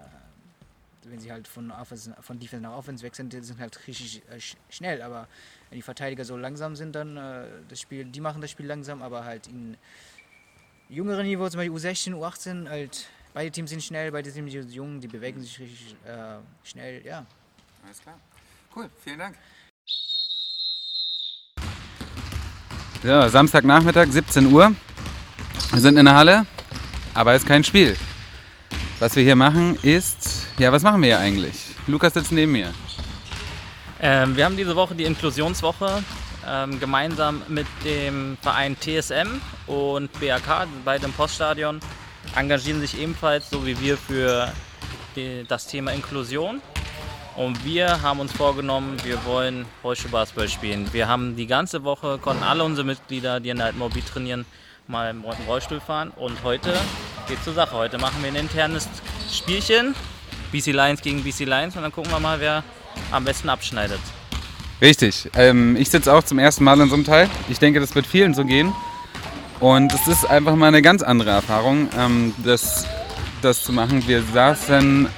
wenn 1.10 1.18
sie 1.20 1.32
halt 1.32 1.48
von, 1.48 1.70
Offense, 1.70 2.14
von 2.20 2.38
Defense 2.38 2.62
nach 2.62 2.76
Offense 2.76 3.04
wechseln, 3.04 3.28
die 3.28 3.40
sind 3.40 3.60
halt 3.60 3.86
richtig 3.86 4.22
äh, 4.30 4.40
sch 4.40 4.56
schnell. 4.68 5.02
Aber 5.02 5.28
wenn 5.70 5.76
die 5.76 5.82
Verteidiger 5.82 6.24
so 6.24 6.36
langsam 6.36 6.76
sind, 6.76 6.94
dann 6.94 7.16
äh, 7.16 7.46
das 7.68 7.80
Spiel, 7.80 8.04
die 8.04 8.20
machen 8.20 8.40
das 8.40 8.50
Spiel 8.50 8.66
langsam, 8.66 9.02
aber 9.02 9.24
halt 9.24 9.46
in 9.48 9.76
jüngeren 10.88 11.26
Niveau, 11.26 11.48
zum 11.48 11.58
Beispiel 11.58 11.76
U16, 11.76 12.14
U18, 12.14 12.68
halt 12.68 13.08
beide 13.34 13.50
Teams 13.50 13.70
sind 13.70 13.82
schnell, 13.82 14.12
beide 14.12 14.32
Teams 14.32 14.52
sind 14.52 14.72
jung, 14.72 15.00
die 15.00 15.08
bewegen 15.08 15.40
sich 15.42 15.58
richtig 15.58 15.96
äh, 16.06 16.36
schnell, 16.64 17.04
ja. 17.04 17.26
Alles 17.84 18.00
klar. 18.00 18.18
Cool, 18.74 18.90
vielen 19.02 19.18
Dank. 19.18 19.36
Ja, 23.02 23.28
Samstagnachmittag, 23.28 24.08
17 24.10 24.46
Uhr. 24.52 24.74
Wir 25.70 25.80
sind 25.80 25.96
in 25.96 26.06
der 26.06 26.14
Halle, 26.14 26.46
aber 27.14 27.34
es 27.34 27.42
ist 27.42 27.48
kein 27.48 27.62
Spiel. 27.62 27.96
Was 28.98 29.14
wir 29.14 29.22
hier 29.22 29.36
machen 29.36 29.78
ist, 29.82 30.35
ja, 30.58 30.72
was 30.72 30.82
machen 30.82 31.02
wir 31.02 31.08
hier 31.08 31.18
eigentlich? 31.18 31.56
Lukas 31.86 32.14
sitzt 32.14 32.32
neben 32.32 32.52
mir. 32.52 32.72
Ähm, 34.00 34.36
wir 34.36 34.44
haben 34.44 34.56
diese 34.56 34.76
Woche 34.76 34.94
die 34.94 35.04
Inklusionswoche 35.04 36.02
ähm, 36.46 36.78
gemeinsam 36.80 37.42
mit 37.48 37.66
dem 37.84 38.36
Verein 38.40 38.76
TSM 38.78 39.40
und 39.66 40.10
BAK, 40.20 40.66
beide 40.84 41.06
im 41.06 41.12
Poststadion, 41.12 41.80
engagieren 42.36 42.80
sich 42.80 42.98
ebenfalls, 43.00 43.50
so 43.50 43.66
wie 43.66 43.78
wir, 43.80 43.96
für 43.96 44.52
die, 45.14 45.44
das 45.46 45.66
Thema 45.66 45.92
Inklusion. 45.92 46.60
Und 47.36 47.64
wir 47.64 48.00
haben 48.00 48.20
uns 48.20 48.32
vorgenommen, 48.32 48.96
wir 49.04 49.24
wollen 49.26 49.66
Rollstuhlbasketball 49.84 50.48
spielen. 50.48 50.88
Wir 50.92 51.06
haben 51.06 51.36
die 51.36 51.46
ganze 51.46 51.84
Woche, 51.84 52.18
konnten 52.18 52.42
alle 52.42 52.64
unsere 52.64 52.86
Mitglieder, 52.86 53.40
die 53.40 53.50
in 53.50 53.58
der 53.58 53.66
Altmobil 53.66 54.02
trainieren, 54.02 54.46
mal 54.86 55.10
im 55.10 55.22
Rollstuhl 55.46 55.80
fahren. 55.80 56.12
Und 56.16 56.42
heute 56.44 56.72
geht 57.28 57.42
zur 57.44 57.52
Sache. 57.52 57.76
Heute 57.76 57.98
machen 57.98 58.22
wir 58.22 58.30
ein 58.30 58.36
internes 58.36 58.88
Spielchen. 59.30 59.94
BC 60.52 60.72
Lions 60.72 61.02
gegen 61.02 61.22
BC 61.22 61.40
Lions 61.40 61.76
und 61.76 61.82
dann 61.82 61.92
gucken 61.92 62.10
wir 62.10 62.20
mal, 62.20 62.40
wer 62.40 62.64
am 63.10 63.24
besten 63.24 63.48
abschneidet. 63.48 64.00
Richtig. 64.80 65.30
Ähm, 65.34 65.76
ich 65.76 65.90
sitze 65.90 66.12
auch 66.12 66.22
zum 66.22 66.38
ersten 66.38 66.64
Mal 66.64 66.80
in 66.80 66.88
so 66.88 66.94
einem 66.94 67.04
Teil. 67.04 67.30
Ich 67.48 67.58
denke, 67.58 67.80
das 67.80 67.94
wird 67.94 68.06
vielen 68.06 68.34
so 68.34 68.44
gehen. 68.44 68.72
Und 69.60 69.92
es 69.94 70.06
ist 70.06 70.28
einfach 70.28 70.54
mal 70.54 70.66
eine 70.66 70.82
ganz 70.82 71.02
andere 71.02 71.30
Erfahrung, 71.30 71.88
ähm, 71.98 72.34
das, 72.44 72.86
das 73.40 73.62
zu 73.62 73.72
machen. 73.72 74.06
Wir 74.06 74.22
saßen, 74.22 75.08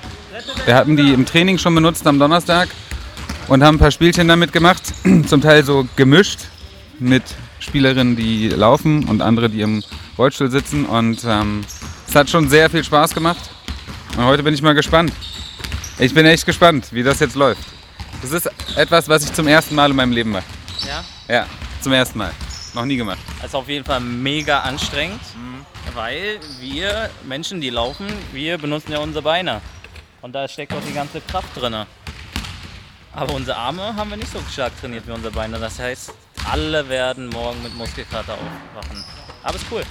wir 0.64 0.74
hatten 0.74 0.96
die 0.96 1.12
im 1.12 1.26
Training 1.26 1.58
schon 1.58 1.74
benutzt 1.74 2.06
am 2.06 2.20
Donnerstag 2.20 2.68
und 3.48 3.64
haben 3.64 3.76
ein 3.76 3.80
paar 3.80 3.90
Spielchen 3.90 4.28
damit 4.28 4.52
gemacht. 4.52 4.82
Zum 5.26 5.40
Teil 5.40 5.64
so 5.64 5.88
gemischt 5.96 6.40
mit 7.00 7.24
Spielerinnen, 7.58 8.14
die 8.14 8.48
laufen 8.48 9.08
und 9.08 9.22
andere, 9.22 9.50
die 9.50 9.62
im 9.62 9.82
Rollstuhl 10.16 10.50
sitzen. 10.52 10.86
Und 10.86 11.24
ähm, 11.26 11.64
es 12.06 12.14
hat 12.14 12.30
schon 12.30 12.48
sehr 12.48 12.70
viel 12.70 12.84
Spaß 12.84 13.14
gemacht. 13.14 13.50
Und 14.18 14.24
heute 14.24 14.42
bin 14.42 14.52
ich 14.52 14.60
mal 14.62 14.74
gespannt. 14.74 15.12
Ich 15.96 16.12
bin 16.12 16.26
echt 16.26 16.44
gespannt, 16.44 16.88
wie 16.90 17.04
das 17.04 17.20
jetzt 17.20 17.36
läuft. 17.36 17.62
Das 18.20 18.32
ist 18.32 18.50
etwas, 18.76 19.08
was 19.08 19.22
ich 19.22 19.32
zum 19.32 19.46
ersten 19.46 19.76
Mal 19.76 19.90
in 19.90 19.96
meinem 19.96 20.10
Leben 20.10 20.32
mache. 20.32 20.44
Ja? 20.84 21.04
Ja, 21.32 21.46
zum 21.80 21.92
ersten 21.92 22.18
Mal. 22.18 22.32
Noch 22.74 22.84
nie 22.84 22.96
gemacht. 22.96 23.20
Ist 23.44 23.54
auf 23.54 23.68
jeden 23.68 23.84
Fall 23.84 24.00
mega 24.00 24.58
anstrengend, 24.62 25.20
weil 25.94 26.40
wir 26.58 27.10
Menschen, 27.28 27.60
die 27.60 27.70
laufen, 27.70 28.08
wir 28.32 28.58
benutzen 28.58 28.90
ja 28.90 28.98
unsere 28.98 29.22
Beine. 29.22 29.60
Und 30.20 30.32
da 30.32 30.48
steckt 30.48 30.72
auch 30.72 30.82
die 30.84 30.94
ganze 30.94 31.20
Kraft 31.20 31.54
drin. 31.54 31.76
Aber 33.12 33.34
unsere 33.34 33.56
Arme 33.56 33.94
haben 33.94 34.10
wir 34.10 34.16
nicht 34.16 34.32
so 34.32 34.40
stark 34.52 34.72
trainiert 34.80 35.06
wie 35.06 35.12
unsere 35.12 35.32
Beine. 35.32 35.60
Das 35.60 35.78
heißt, 35.78 36.12
alle 36.50 36.88
werden 36.88 37.28
morgen 37.28 37.62
mit 37.62 37.72
Muskelkater 37.76 38.32
aufwachen. 38.34 39.04
Aber 39.44 39.54
ist 39.54 39.66
cool. 39.70 39.84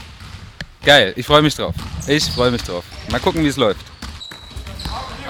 Geil, 0.84 1.14
ich 1.16 1.26
freue 1.26 1.42
mich 1.42 1.56
drauf. 1.56 1.76
Ich 2.08 2.26
freue 2.26 2.52
mich 2.52 2.64
drauf. 2.64 2.84
Mal 3.10 3.22
gucken, 3.22 3.42
wie 3.42 3.48
es 3.48 3.56
läuft. 3.56 3.86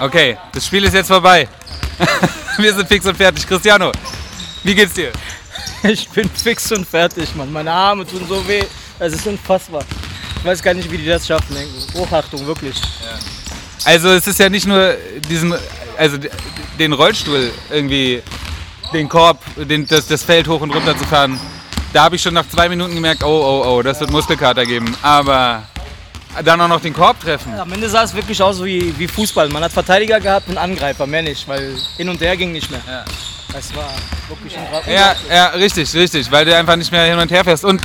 Okay, 0.00 0.36
das 0.52 0.66
Spiel 0.66 0.84
ist 0.84 0.94
jetzt 0.94 1.08
vorbei. 1.08 1.48
Wir 2.58 2.74
sind 2.74 2.86
fix 2.86 3.04
und 3.06 3.16
fertig. 3.16 3.46
Cristiano, 3.46 3.90
Wie 4.62 4.74
geht's 4.74 4.94
dir? 4.94 5.10
Ich 5.82 6.08
bin 6.08 6.28
fix 6.30 6.70
und 6.72 6.86
fertig, 6.86 7.34
Mann. 7.34 7.52
Meine 7.52 7.72
Arme 7.72 8.06
tun 8.06 8.24
so 8.28 8.46
weh. 8.46 8.62
Es 8.98 9.12
ist 9.14 9.26
unfassbar. 9.26 9.84
Ich 10.36 10.44
weiß 10.44 10.62
gar 10.62 10.74
nicht, 10.74 10.90
wie 10.90 10.98
die 10.98 11.06
das 11.06 11.26
schaffen. 11.26 11.56
Hochachtung, 11.94 12.46
wirklich. 12.46 12.76
Ja. 12.76 13.18
Also 13.84 14.10
es 14.10 14.26
ist 14.26 14.38
ja 14.38 14.48
nicht 14.48 14.66
nur 14.66 14.94
diesen, 15.28 15.54
also 15.96 16.16
den 16.78 16.92
Rollstuhl 16.92 17.52
irgendwie, 17.70 18.22
den 18.92 19.08
Korb, 19.08 19.40
den, 19.56 19.86
das, 19.86 20.06
das 20.06 20.22
Feld 20.22 20.46
hoch 20.46 20.60
und 20.60 20.70
runter 20.70 20.96
zu 20.96 21.04
fahren. 21.04 21.40
Da 21.92 22.04
habe 22.04 22.16
ich 22.16 22.22
schon 22.22 22.34
nach 22.34 22.48
zwei 22.48 22.68
Minuten 22.68 22.94
gemerkt, 22.94 23.24
oh, 23.24 23.26
oh, 23.26 23.68
oh, 23.68 23.82
das 23.82 23.98
wird 24.00 24.10
Muskelkater 24.10 24.64
geben. 24.66 24.96
Aber 25.02 25.62
dann 26.44 26.60
auch 26.60 26.68
noch 26.68 26.80
den 26.80 26.92
Korb 26.92 27.20
treffen. 27.20 27.52
Ja, 27.54 27.62
am 27.62 27.72
Ende 27.72 27.88
sah 27.88 28.04
es 28.04 28.14
wirklich 28.14 28.40
aus 28.42 28.62
wie, 28.62 28.96
wie 28.98 29.08
Fußball. 29.08 29.48
Man 29.48 29.62
hat 29.62 29.72
Verteidiger 29.72 30.20
gehabt 30.20 30.48
und 30.48 30.58
Angreifer, 30.58 31.06
mehr 31.06 31.22
nicht, 31.22 31.46
weil 31.48 31.74
hin 31.96 32.08
und 32.08 32.20
her 32.20 32.36
ging 32.36 32.52
nicht 32.52 32.70
mehr. 32.70 32.80
Ja. 32.86 33.04
Das 33.52 33.74
war 33.74 33.88
wirklich 34.28 34.56
ein 34.56 34.66
Ja, 34.92 35.16
ja, 35.30 35.46
richtig, 35.48 35.92
richtig, 35.94 36.30
weil 36.30 36.44
du 36.44 36.54
einfach 36.54 36.76
nicht 36.76 36.92
mehr 36.92 37.04
hin 37.04 37.18
und 37.18 37.30
her 37.30 37.44
fährst. 37.44 37.64
Und 37.64 37.80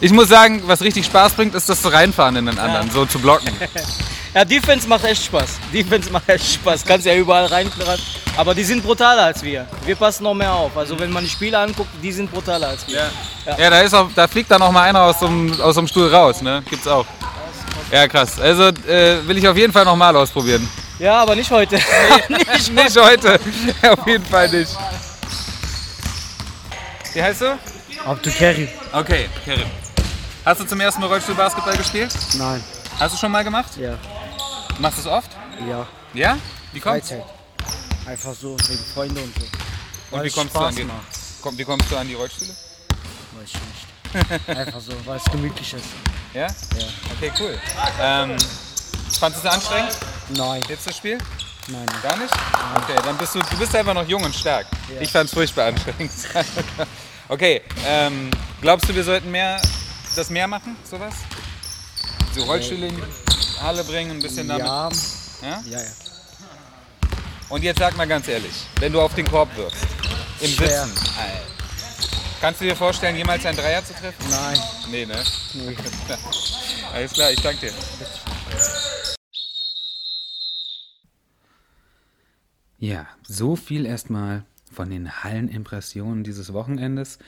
ich 0.00 0.12
muss 0.12 0.28
sagen, 0.28 0.62
was 0.66 0.80
richtig 0.80 1.06
Spaß 1.06 1.34
bringt, 1.34 1.54
ist 1.54 1.68
das 1.68 1.82
zu 1.82 1.88
reinfahren 1.88 2.36
in 2.36 2.46
den 2.46 2.58
anderen, 2.58 2.88
ja. 2.88 2.92
so 2.92 3.06
zu 3.06 3.18
blocken. 3.18 3.50
ja, 4.34 4.44
Defense 4.44 4.88
macht 4.88 5.04
echt 5.04 5.24
Spaß. 5.24 5.58
Defense 5.72 6.10
macht 6.10 6.28
echt 6.28 6.54
Spaß. 6.54 6.84
Kannst 6.84 7.06
ja 7.06 7.14
überall 7.14 7.46
rein. 7.46 7.70
Aber 8.36 8.54
die 8.54 8.64
sind 8.64 8.82
brutaler 8.82 9.24
als 9.24 9.42
wir. 9.42 9.66
Wir 9.84 9.96
passen 9.96 10.24
noch 10.24 10.34
mehr 10.34 10.52
auf. 10.52 10.76
Also 10.76 10.98
wenn 10.98 11.10
man 11.10 11.22
die 11.22 11.30
Spieler 11.30 11.60
anguckt, 11.60 11.90
die 12.02 12.12
sind 12.12 12.32
brutaler 12.32 12.68
als 12.68 12.86
wir. 12.86 12.96
Ja, 12.96 13.10
ja. 13.46 13.58
ja 13.58 13.70
da, 13.70 13.80
ist 13.80 13.94
auch, 13.94 14.08
da 14.14 14.26
fliegt 14.26 14.50
dann 14.50 14.60
noch 14.60 14.72
mal 14.72 14.82
einer 14.82 15.02
aus 15.02 15.20
so 15.20 15.26
einem, 15.26 15.60
aus 15.60 15.74
so 15.74 15.80
einem 15.80 15.88
Stuhl 15.88 16.12
raus. 16.12 16.42
Ne? 16.42 16.62
Gibt's 16.68 16.86
auch. 16.86 17.06
Ja, 17.94 18.08
krass. 18.08 18.40
Also 18.40 18.64
äh, 18.88 19.24
will 19.24 19.38
ich 19.38 19.46
auf 19.46 19.56
jeden 19.56 19.72
Fall 19.72 19.84
nochmal 19.84 20.16
ausprobieren. 20.16 20.68
Ja, 20.98 21.22
aber 21.22 21.36
nicht 21.36 21.48
heute. 21.48 21.76
Nee, 22.28 22.38
nicht, 22.52 22.72
nicht 22.74 22.96
heute. 22.96 23.38
auf 23.88 24.04
jeden 24.04 24.24
Fall 24.24 24.48
nicht. 24.48 24.76
Wie 27.12 27.22
heißt 27.22 27.42
du? 27.42 27.58
Abdu 28.04 28.32
Kerim. 28.32 28.68
Okay, 28.92 29.28
Kerim. 29.44 29.70
Hast 30.44 30.60
du 30.60 30.64
zum 30.64 30.80
ersten 30.80 31.02
Mal 31.02 31.06
Rollstuhlbasketball 31.06 31.76
gespielt? 31.76 32.12
Nein. 32.36 32.64
Hast 32.98 33.14
du 33.14 33.18
schon 33.18 33.30
mal 33.30 33.44
gemacht? 33.44 33.76
Ja. 33.76 33.96
Machst 34.80 34.98
du 34.98 35.02
es 35.02 35.06
oft? 35.06 35.30
Ja. 35.68 35.86
Ja? 36.14 36.36
Wie 36.72 36.80
kommt's? 36.80 37.10
Freizeit. 37.10 37.26
Einfach 38.06 38.34
so, 38.34 38.56
wegen 38.66 38.84
Freunde 38.92 39.20
und 39.20 39.32
so. 39.36 40.16
Und 40.16 40.24
wie 40.24 40.30
kommst, 40.30 40.56
du 40.56 40.58
an 40.58 40.74
die, 40.74 40.88
komm, 41.40 41.56
wie 41.56 41.64
kommst 41.64 41.88
du 41.92 41.96
an 41.96 42.08
die 42.08 42.14
Rollstühle? 42.14 42.50
Weiß 42.50 43.50
ich 43.52 44.34
nicht. 44.34 44.48
Einfach 44.58 44.80
so, 44.80 44.92
weil 45.04 45.16
es 45.16 45.24
gemütlich 45.30 45.74
ist. 45.74 45.84
Ja? 46.34 46.48
Ja. 46.48 46.86
Okay, 47.16 47.32
cool. 47.38 47.58
Ähm, 48.00 48.36
fandest 49.20 49.44
du 49.44 49.48
es 49.48 49.54
anstrengend? 49.54 49.96
Nein. 50.36 50.62
Jetzt 50.68 50.86
das 50.86 50.96
Spiel? 50.96 51.18
Nein. 51.68 51.86
Gar 52.02 52.16
nicht? 52.18 52.34
Nein. 52.34 52.82
Okay, 52.82 53.00
dann 53.04 53.16
bist 53.16 53.34
du, 53.36 53.38
du 53.38 53.56
bist 53.56 53.74
einfach 53.76 53.94
noch 53.94 54.06
jung 54.06 54.22
und 54.22 54.34
stark. 54.34 54.66
Ja. 54.92 55.00
Ich 55.00 55.12
fand 55.12 55.28
es 55.28 55.34
furchtbar 55.34 55.66
anstrengend. 55.66 56.10
okay, 57.28 57.62
ähm, 57.86 58.30
glaubst 58.60 58.88
du, 58.88 58.94
wir 58.94 59.04
sollten 59.04 59.30
mehr, 59.30 59.62
das 60.16 60.28
mehr 60.28 60.48
machen, 60.48 60.76
sowas? 60.84 61.14
So 62.34 62.42
Rollstühle 62.42 62.88
in 62.88 62.96
die 62.96 63.62
Halle 63.62 63.84
bringen, 63.84 64.10
ein 64.10 64.20
bisschen 64.20 64.48
damit. 64.48 64.66
Ja. 64.66 64.88
Ja? 65.40 65.62
Ja, 65.66 65.78
ja. 65.78 65.88
Und 67.48 67.62
jetzt 67.62 67.78
sag 67.78 67.96
mal 67.96 68.08
ganz 68.08 68.26
ehrlich, 68.26 68.66
wenn 68.80 68.92
du 68.92 69.00
auf 69.00 69.14
den 69.14 69.30
Korb 69.30 69.56
wirfst, 69.56 69.86
im 70.40 70.50
Schwer. 70.50 70.86
Sitzen, 70.86 71.53
kannst 72.40 72.60
du 72.60 72.64
dir 72.64 72.76
vorstellen, 72.76 73.16
jemals 73.16 73.44
einen 73.46 73.56
Dreier 73.56 73.84
zu 73.84 73.94
treffen? 73.94 74.24
Nein. 74.30 74.58
Nee, 74.90 75.06
ne? 75.06 75.22
Nee. 75.54 75.76
Alles 76.92 77.12
klar, 77.12 77.30
ich 77.30 77.40
danke 77.40 77.66
dir. 77.66 77.72
Ja, 82.78 83.06
so 83.22 83.56
viel 83.56 83.86
erstmal 83.86 84.44
von 84.70 84.90
den 84.90 85.24
Hallenimpressionen 85.24 86.24
dieses 86.24 86.52
Wochenendes. 86.52 87.18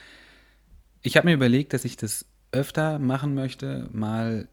Ich 1.01 1.17
habe 1.17 1.27
mir 1.27 1.33
überlegt, 1.33 1.73
dass 1.73 1.85
ich 1.85 1.97
das 1.97 2.25
öfter 2.51 2.99
machen 2.99 3.33
möchte, 3.33 3.89
mal 3.91 4.47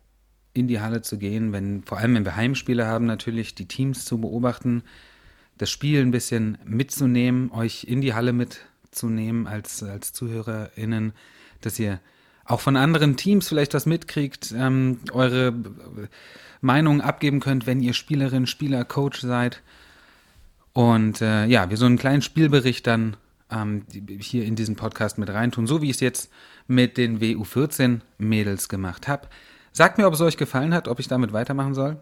in 0.55 0.69
die 0.69 0.81
Halle 0.81 1.03
zu 1.03 1.19
gehen, 1.19 1.53
wenn, 1.53 1.83
vor 1.83 1.99
allem 1.99 2.14
wenn 2.14 2.25
wir 2.25 2.37
Heimspiele 2.37 2.87
haben, 2.87 3.07
natürlich 3.07 3.55
die 3.55 3.67
Teams 3.67 4.05
zu 4.05 4.21
beobachten, 4.21 4.83
das 5.59 5.71
Spiel 5.71 6.01
ein 6.01 6.11
bisschen 6.11 6.59
mitzunehmen, 6.64 7.51
euch 7.51 7.85
in 7.85 8.01
die 8.01 8.14
Halle 8.14 8.33
mitzunehmen 8.94 9.48
als, 9.48 9.83
als 9.83 10.12
ZuhörerInnen, 10.12 11.12
dass 11.61 11.78
ihr 11.80 11.98
auch 12.44 12.61
von 12.61 12.76
anderen 12.76 13.16
Teams 13.16 13.48
vielleicht 13.48 13.74
was 13.74 13.87
mitkriegt, 13.87 14.54
ähm, 14.57 15.00
eure 15.12 15.52
Meinung 16.61 17.00
abgeben 17.00 17.40
könnt, 17.40 17.66
wenn 17.66 17.80
ihr 17.80 17.92
Spielerin, 17.92 18.46
Spieler, 18.46 18.85
Coach 18.85 19.20
seid. 19.20 19.62
Und 20.72 21.20
äh, 21.20 21.46
ja, 21.46 21.70
wir 21.70 21.76
so 21.76 21.87
einen 21.87 21.98
kleinen 21.98 22.22
Spielbericht 22.22 22.87
dann 22.87 23.16
ähm, 23.50 23.85
hier 24.20 24.44
in 24.44 24.54
diesen 24.54 24.76
Podcast 24.76 25.18
mit 25.18 25.30
reintun, 25.30 25.66
so 25.66 25.83
wie 25.83 25.87
ich 25.87 25.96
es 25.96 26.00
jetzt 26.00 26.30
mit 26.68 26.96
den 26.96 27.20
WU14-Mädels 27.20 28.68
gemacht 28.68 29.09
habe. 29.09 29.28
Sagt 29.72 29.98
mir, 29.98 30.07
ob 30.07 30.14
es 30.14 30.20
euch 30.20 30.37
gefallen 30.37 30.74
hat, 30.74 30.87
ob 30.87 31.00
ich 31.00 31.09
damit 31.09 31.33
weitermachen 31.33 31.74
soll. 31.74 31.98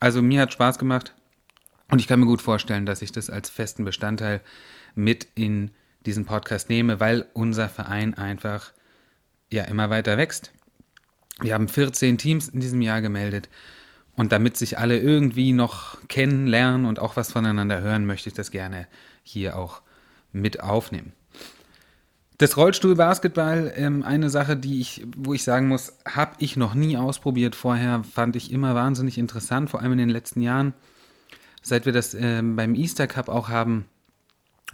Also 0.00 0.20
mir 0.20 0.42
hat 0.42 0.52
Spaß 0.52 0.78
gemacht 0.78 1.14
und 1.90 2.00
ich 2.00 2.08
kann 2.08 2.20
mir 2.20 2.26
gut 2.26 2.42
vorstellen, 2.42 2.84
dass 2.84 3.00
ich 3.00 3.12
das 3.12 3.30
als 3.30 3.48
festen 3.48 3.84
Bestandteil 3.84 4.40
mit 4.94 5.28
in 5.34 5.70
diesen 6.06 6.24
Podcast 6.24 6.68
nehme, 6.68 7.00
weil 7.00 7.26
unser 7.32 7.68
Verein 7.68 8.14
einfach 8.14 8.72
ja 9.50 9.64
immer 9.64 9.90
weiter 9.90 10.16
wächst. 10.16 10.52
Wir 11.40 11.54
haben 11.54 11.68
14 11.68 12.18
Teams 12.18 12.48
in 12.48 12.60
diesem 12.60 12.82
Jahr 12.82 13.00
gemeldet 13.00 13.48
und 14.16 14.32
damit 14.32 14.56
sich 14.56 14.78
alle 14.78 14.98
irgendwie 14.98 15.52
noch 15.52 15.98
kennenlernen 16.08 16.86
und 16.86 16.98
auch 16.98 17.16
was 17.16 17.32
voneinander 17.32 17.80
hören, 17.80 18.06
möchte 18.06 18.28
ich 18.28 18.34
das 18.34 18.50
gerne 18.50 18.86
hier 19.22 19.56
auch 19.56 19.82
mit 20.32 20.60
aufnehmen. 20.60 21.12
Das 22.38 22.56
Rollstuhlbasketball, 22.56 23.72
ähm, 23.76 24.02
eine 24.02 24.28
Sache, 24.28 24.56
die 24.56 24.80
ich, 24.80 25.06
wo 25.16 25.32
ich 25.32 25.44
sagen 25.44 25.68
muss, 25.68 25.96
habe 26.04 26.34
ich 26.38 26.56
noch 26.56 26.74
nie 26.74 26.96
ausprobiert 26.96 27.54
vorher, 27.54 28.02
fand 28.02 28.34
ich 28.36 28.50
immer 28.50 28.74
wahnsinnig 28.74 29.16
interessant, 29.16 29.70
vor 29.70 29.80
allem 29.80 29.92
in 29.92 29.98
den 29.98 30.08
letzten 30.08 30.40
Jahren, 30.40 30.74
seit 31.62 31.86
wir 31.86 31.92
das 31.92 32.14
äh, 32.14 32.42
beim 32.42 32.74
Easter 32.74 33.06
Cup 33.06 33.28
auch 33.28 33.48
haben. 33.48 33.84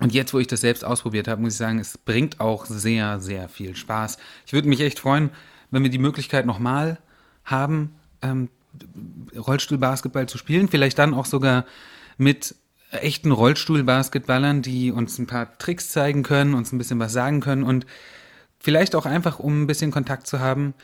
Und 0.01 0.15
jetzt, 0.15 0.33
wo 0.33 0.39
ich 0.39 0.47
das 0.47 0.61
selbst 0.61 0.85
ausprobiert 0.85 1.29
habe, 1.29 1.41
muss 1.41 1.55
ich 1.55 1.59
sagen, 1.59 1.79
es 1.79 1.99
bringt 1.99 2.41
auch 2.41 2.67
sehr, 2.67 3.21
sehr 3.21 3.49
viel 3.49 3.75
Spaß. 3.75 4.19
Ich 4.47 4.53
würde 4.53 4.69
mich 4.69 4.81
echt 4.81 4.99
freuen, 4.99 5.31
wenn 5.71 5.83
wir 5.83 5.91
die 5.91 5.99
Möglichkeit 5.99 6.47
nochmal 6.47 6.99
haben, 7.45 7.95
ähm, 8.23 8.49
Rollstuhlbasketball 9.37 10.29
zu 10.29 10.39
spielen. 10.39 10.69
Vielleicht 10.69 10.99
dann 10.99 11.15
auch 11.15 11.27
sogar 11.27 11.65
mit 12.17 12.55
echten 12.91 13.33
Rollstuhlbasketballern, 13.33 14.63
die 14.63 14.93
uns 14.93 15.19
ein 15.19 15.27
paar 15.27 15.59
Tricks 15.59 15.91
zeigen 15.91 16.23
können, 16.23 16.55
uns 16.55 16.73
ein 16.73 16.79
bisschen 16.79 16.99
was 16.99 17.13
sagen 17.13 17.41
können 17.41 17.65
und 17.65 17.85
vielleicht 18.59 18.95
auch 18.95 19.05
einfach, 19.05 19.39
um 19.39 19.63
ein 19.63 19.67
bisschen 19.67 19.91
Kontakt 19.91 20.27
zu 20.27 20.41
haben 20.41 20.75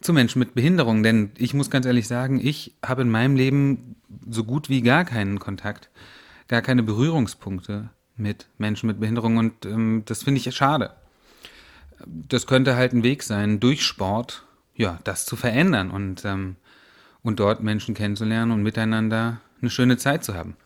zu 0.00 0.12
Menschen 0.12 0.38
mit 0.38 0.54
Behinderung. 0.54 1.02
Denn 1.02 1.30
ich 1.38 1.54
muss 1.54 1.70
ganz 1.70 1.86
ehrlich 1.86 2.06
sagen, 2.06 2.40
ich 2.44 2.74
habe 2.84 3.02
in 3.02 3.10
meinem 3.10 3.36
Leben 3.36 3.96
so 4.28 4.44
gut 4.44 4.68
wie 4.68 4.82
gar 4.82 5.04
keinen 5.04 5.38
Kontakt, 5.38 5.88
gar 6.48 6.60
keine 6.60 6.82
Berührungspunkte 6.82 7.90
mit 8.16 8.46
Menschen 8.58 8.86
mit 8.86 9.00
Behinderung 9.00 9.36
und 9.36 9.66
ähm, 9.66 10.02
das 10.06 10.22
finde 10.22 10.40
ich 10.40 10.54
schade. 10.54 10.92
Das 12.06 12.46
könnte 12.46 12.76
halt 12.76 12.92
ein 12.92 13.02
Weg 13.02 13.22
sein, 13.22 13.60
durch 13.60 13.84
Sport, 13.84 14.44
ja, 14.76 14.98
das 15.04 15.26
zu 15.26 15.36
verändern 15.36 15.90
und 15.90 16.24
ähm, 16.24 16.56
und 17.22 17.40
dort 17.40 17.62
Menschen 17.62 17.94
kennenzulernen 17.94 18.52
und 18.52 18.62
miteinander 18.62 19.40
eine 19.60 19.70
schöne 19.70 19.96
Zeit 19.96 20.22
zu 20.22 20.34
haben. 20.34 20.56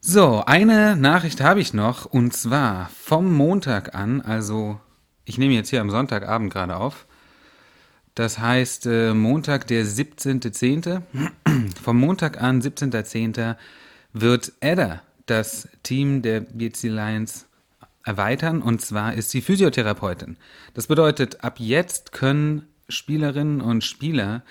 So, 0.00 0.44
eine 0.44 0.96
Nachricht 0.96 1.40
habe 1.40 1.60
ich 1.60 1.72
noch 1.72 2.04
und 2.04 2.34
zwar 2.34 2.90
vom 2.90 3.32
Montag 3.32 3.94
an, 3.94 4.20
also 4.20 4.80
ich 5.24 5.38
nehme 5.38 5.54
jetzt 5.54 5.70
hier 5.70 5.80
am 5.80 5.90
Sonntagabend 5.90 6.52
gerade 6.52 6.76
auf. 6.76 7.06
Das 8.14 8.40
heißt 8.40 8.86
äh, 8.86 9.14
Montag, 9.14 9.68
der 9.68 9.86
17.10. 9.86 11.02
vom 11.82 11.96
Montag 11.98 12.42
an, 12.42 12.60
17.10. 12.60 13.56
wird 14.12 14.52
Edda 14.60 15.02
das 15.26 15.68
Team 15.82 16.22
der 16.22 16.40
BC 16.40 16.84
Lions 16.84 17.46
erweitern 18.04 18.62
und 18.62 18.80
zwar 18.80 19.14
ist 19.14 19.30
sie 19.30 19.40
Physiotherapeutin. 19.40 20.36
Das 20.74 20.86
bedeutet, 20.86 21.44
ab 21.44 21.58
jetzt 21.58 22.12
können 22.12 22.66
Spielerinnen 22.88 23.60
und 23.60 23.84
Spieler 23.84 24.42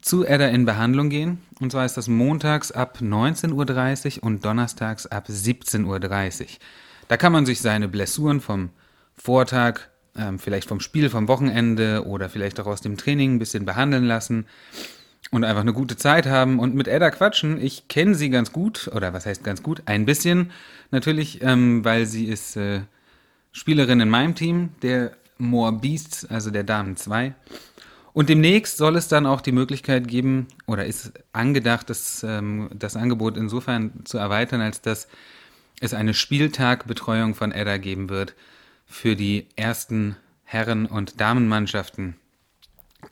zu 0.00 0.24
Edda 0.24 0.48
in 0.48 0.64
Behandlung 0.64 1.10
gehen. 1.10 1.42
Und 1.60 1.72
zwar 1.72 1.84
ist 1.84 1.96
das 1.96 2.08
montags 2.08 2.70
ab 2.72 2.98
19.30 3.00 4.18
Uhr 4.18 4.24
und 4.24 4.44
donnerstags 4.44 5.06
ab 5.06 5.28
17.30 5.28 5.84
Uhr. 6.42 6.46
Da 7.08 7.16
kann 7.16 7.32
man 7.32 7.46
sich 7.46 7.60
seine 7.60 7.88
Blessuren 7.88 8.40
vom 8.40 8.70
Vortag, 9.16 9.80
ähm, 10.16 10.38
vielleicht 10.38 10.68
vom 10.68 10.80
Spiel 10.80 11.10
vom 11.10 11.28
Wochenende 11.28 12.06
oder 12.06 12.28
vielleicht 12.28 12.60
auch 12.60 12.66
aus 12.66 12.80
dem 12.80 12.96
Training 12.96 13.34
ein 13.34 13.38
bisschen 13.38 13.64
behandeln 13.64 14.04
lassen 14.04 14.46
und 15.30 15.44
einfach 15.44 15.62
eine 15.62 15.72
gute 15.72 15.96
Zeit 15.96 16.26
haben 16.26 16.58
und 16.58 16.74
mit 16.74 16.88
Edda 16.88 17.10
quatschen. 17.10 17.60
Ich 17.60 17.88
kenne 17.88 18.14
sie 18.14 18.30
ganz 18.30 18.52
gut, 18.52 18.90
oder 18.94 19.12
was 19.12 19.26
heißt 19.26 19.44
ganz 19.44 19.62
gut? 19.62 19.82
Ein 19.86 20.06
bisschen 20.06 20.52
natürlich, 20.90 21.42
ähm, 21.42 21.84
weil 21.84 22.06
sie 22.06 22.26
ist 22.26 22.56
äh, 22.56 22.82
Spielerin 23.52 24.00
in 24.00 24.08
meinem 24.08 24.34
Team, 24.34 24.70
der 24.82 25.12
More 25.38 25.72
Beasts, 25.72 26.24
also 26.24 26.50
der 26.50 26.64
Damen 26.64 26.96
2. 26.96 27.34
Und 28.12 28.30
demnächst 28.30 28.78
soll 28.78 28.96
es 28.96 29.08
dann 29.08 29.26
auch 29.26 29.42
die 29.42 29.52
Möglichkeit 29.52 30.08
geben, 30.08 30.46
oder 30.66 30.86
ist 30.86 31.12
angedacht, 31.32 31.90
das, 31.90 32.24
ähm, 32.26 32.70
das 32.72 32.96
Angebot 32.96 33.36
insofern 33.36 33.92
zu 34.04 34.16
erweitern, 34.16 34.60
als 34.60 34.80
dass 34.80 35.08
es 35.80 35.92
eine 35.92 36.14
Spieltagbetreuung 36.14 37.34
von 37.34 37.52
Edda 37.52 37.76
geben 37.76 38.08
wird 38.08 38.34
für 38.86 39.16
die 39.16 39.48
ersten 39.56 40.16
Herren- 40.44 40.86
und 40.86 41.20
Damenmannschaften. 41.20 42.16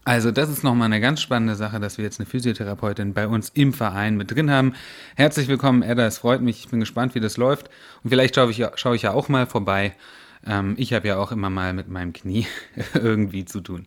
Also 0.04 0.30
das 0.30 0.48
ist 0.48 0.64
nochmal 0.64 0.86
eine 0.86 1.00
ganz 1.00 1.20
spannende 1.20 1.54
Sache, 1.54 1.80
dass 1.80 1.98
wir 1.98 2.04
jetzt 2.04 2.20
eine 2.20 2.26
Physiotherapeutin 2.26 3.14
bei 3.14 3.26
uns 3.26 3.50
im 3.54 3.72
Verein 3.72 4.16
mit 4.16 4.30
drin 4.30 4.50
haben. 4.50 4.74
Herzlich 5.16 5.48
willkommen, 5.48 5.82
Edda, 5.82 6.06
es 6.06 6.18
freut 6.18 6.42
mich. 6.42 6.60
Ich 6.60 6.68
bin 6.68 6.80
gespannt, 6.80 7.14
wie 7.14 7.20
das 7.20 7.36
läuft. 7.36 7.70
Und 8.02 8.10
vielleicht 8.10 8.34
schaue 8.34 8.50
ich, 8.50 8.62
schaue 8.74 8.96
ich 8.96 9.02
ja 9.02 9.12
auch 9.12 9.28
mal 9.28 9.46
vorbei. 9.46 9.94
Ähm, 10.46 10.74
ich 10.78 10.92
habe 10.92 11.08
ja 11.08 11.16
auch 11.16 11.32
immer 11.32 11.50
mal 11.50 11.72
mit 11.72 11.88
meinem 11.88 12.12
Knie 12.12 12.46
irgendwie 12.94 13.44
zu 13.44 13.60
tun. 13.60 13.86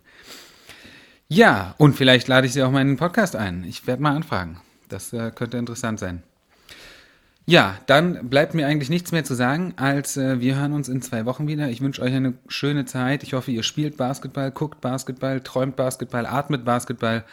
Ja, 1.28 1.76
und 1.78 1.96
vielleicht 1.96 2.28
lade 2.28 2.48
ich 2.48 2.54
Sie 2.54 2.63
auch 2.63 2.72
mal 2.72 2.82
in 2.82 2.88
den 2.88 2.98
Podcast 2.98 3.36
ein. 3.36 3.65
Ich 3.67 3.86
werde 3.86 4.02
mal 4.02 4.15
anfragen. 4.15 4.62
Das 4.89 5.12
äh, 5.13 5.32
könnte 5.32 5.58
interessant 5.58 6.00
sein. 6.00 6.24
Ja, 7.49 7.77
dann 7.86 8.27
bleibt 8.29 8.55
mir 8.55 8.67
eigentlich 8.67 8.89
nichts 8.89 9.13
mehr 9.13 9.23
zu 9.23 9.33
sagen, 9.33 9.73
als 9.77 10.17
äh, 10.17 10.41
wir 10.41 10.57
hören 10.57 10.73
uns 10.73 10.89
in 10.89 11.01
zwei 11.01 11.25
Wochen 11.25 11.47
wieder. 11.47 11.69
Ich 11.69 11.79
wünsche 11.79 12.01
euch 12.01 12.13
eine 12.13 12.33
schöne 12.49 12.83
Zeit. 12.83 13.23
Ich 13.23 13.33
hoffe, 13.33 13.51
ihr 13.51 13.63
spielt 13.63 13.95
Basketball, 13.95 14.51
guckt 14.51 14.81
Basketball, 14.81 15.39
träumt 15.39 15.77
Basketball, 15.77 16.25
atmet 16.25 16.65
Basketball 16.65 17.23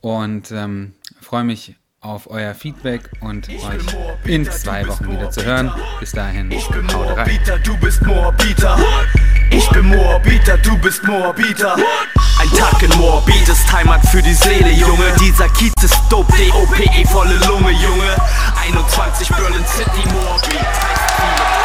und 0.00 0.50
ähm, 0.52 0.94
freue 1.20 1.44
mich 1.44 1.76
auf 2.00 2.30
euer 2.30 2.54
Feedback 2.54 3.10
und 3.20 3.50
euch 3.50 3.94
in 4.24 4.46
zwei 4.46 4.88
Wochen 4.88 5.12
wieder 5.12 5.30
zu 5.30 5.44
hören. 5.44 5.70
Bis 6.00 6.12
dahin, 6.12 6.50
haut 6.50 7.14
rein. 7.18 7.38
Du 7.62 7.76
bist 7.76 8.02
Moabiter. 8.06 8.78
Ich 9.50 9.68
bin 9.68 9.84
Moabiter, 9.84 10.56
du 10.56 10.78
bist 10.78 11.04
Moabiter. 11.04 11.76
Ein 12.42 12.50
Tag 12.58 12.82
in 12.82 12.90
Moabit 12.98 13.48
ist 13.48 13.72
Heimat 13.72 14.04
für 14.08 14.20
die 14.20 14.34
Seele, 14.34 14.72
Junge. 14.72 15.14
Dieser 15.20 15.48
Kiez 15.50 15.72
ist 15.80 15.96
dope, 16.08 16.36
D-O-P-E 16.36 17.06
volle 17.06 17.34
Lunge, 17.46 17.70
Junge. 17.70 18.16
21 18.60 19.28
Berlin 19.28 19.64
City, 19.64 20.02
Moabit 20.12 20.58
heißt 20.58 21.12
viele. 21.14 21.61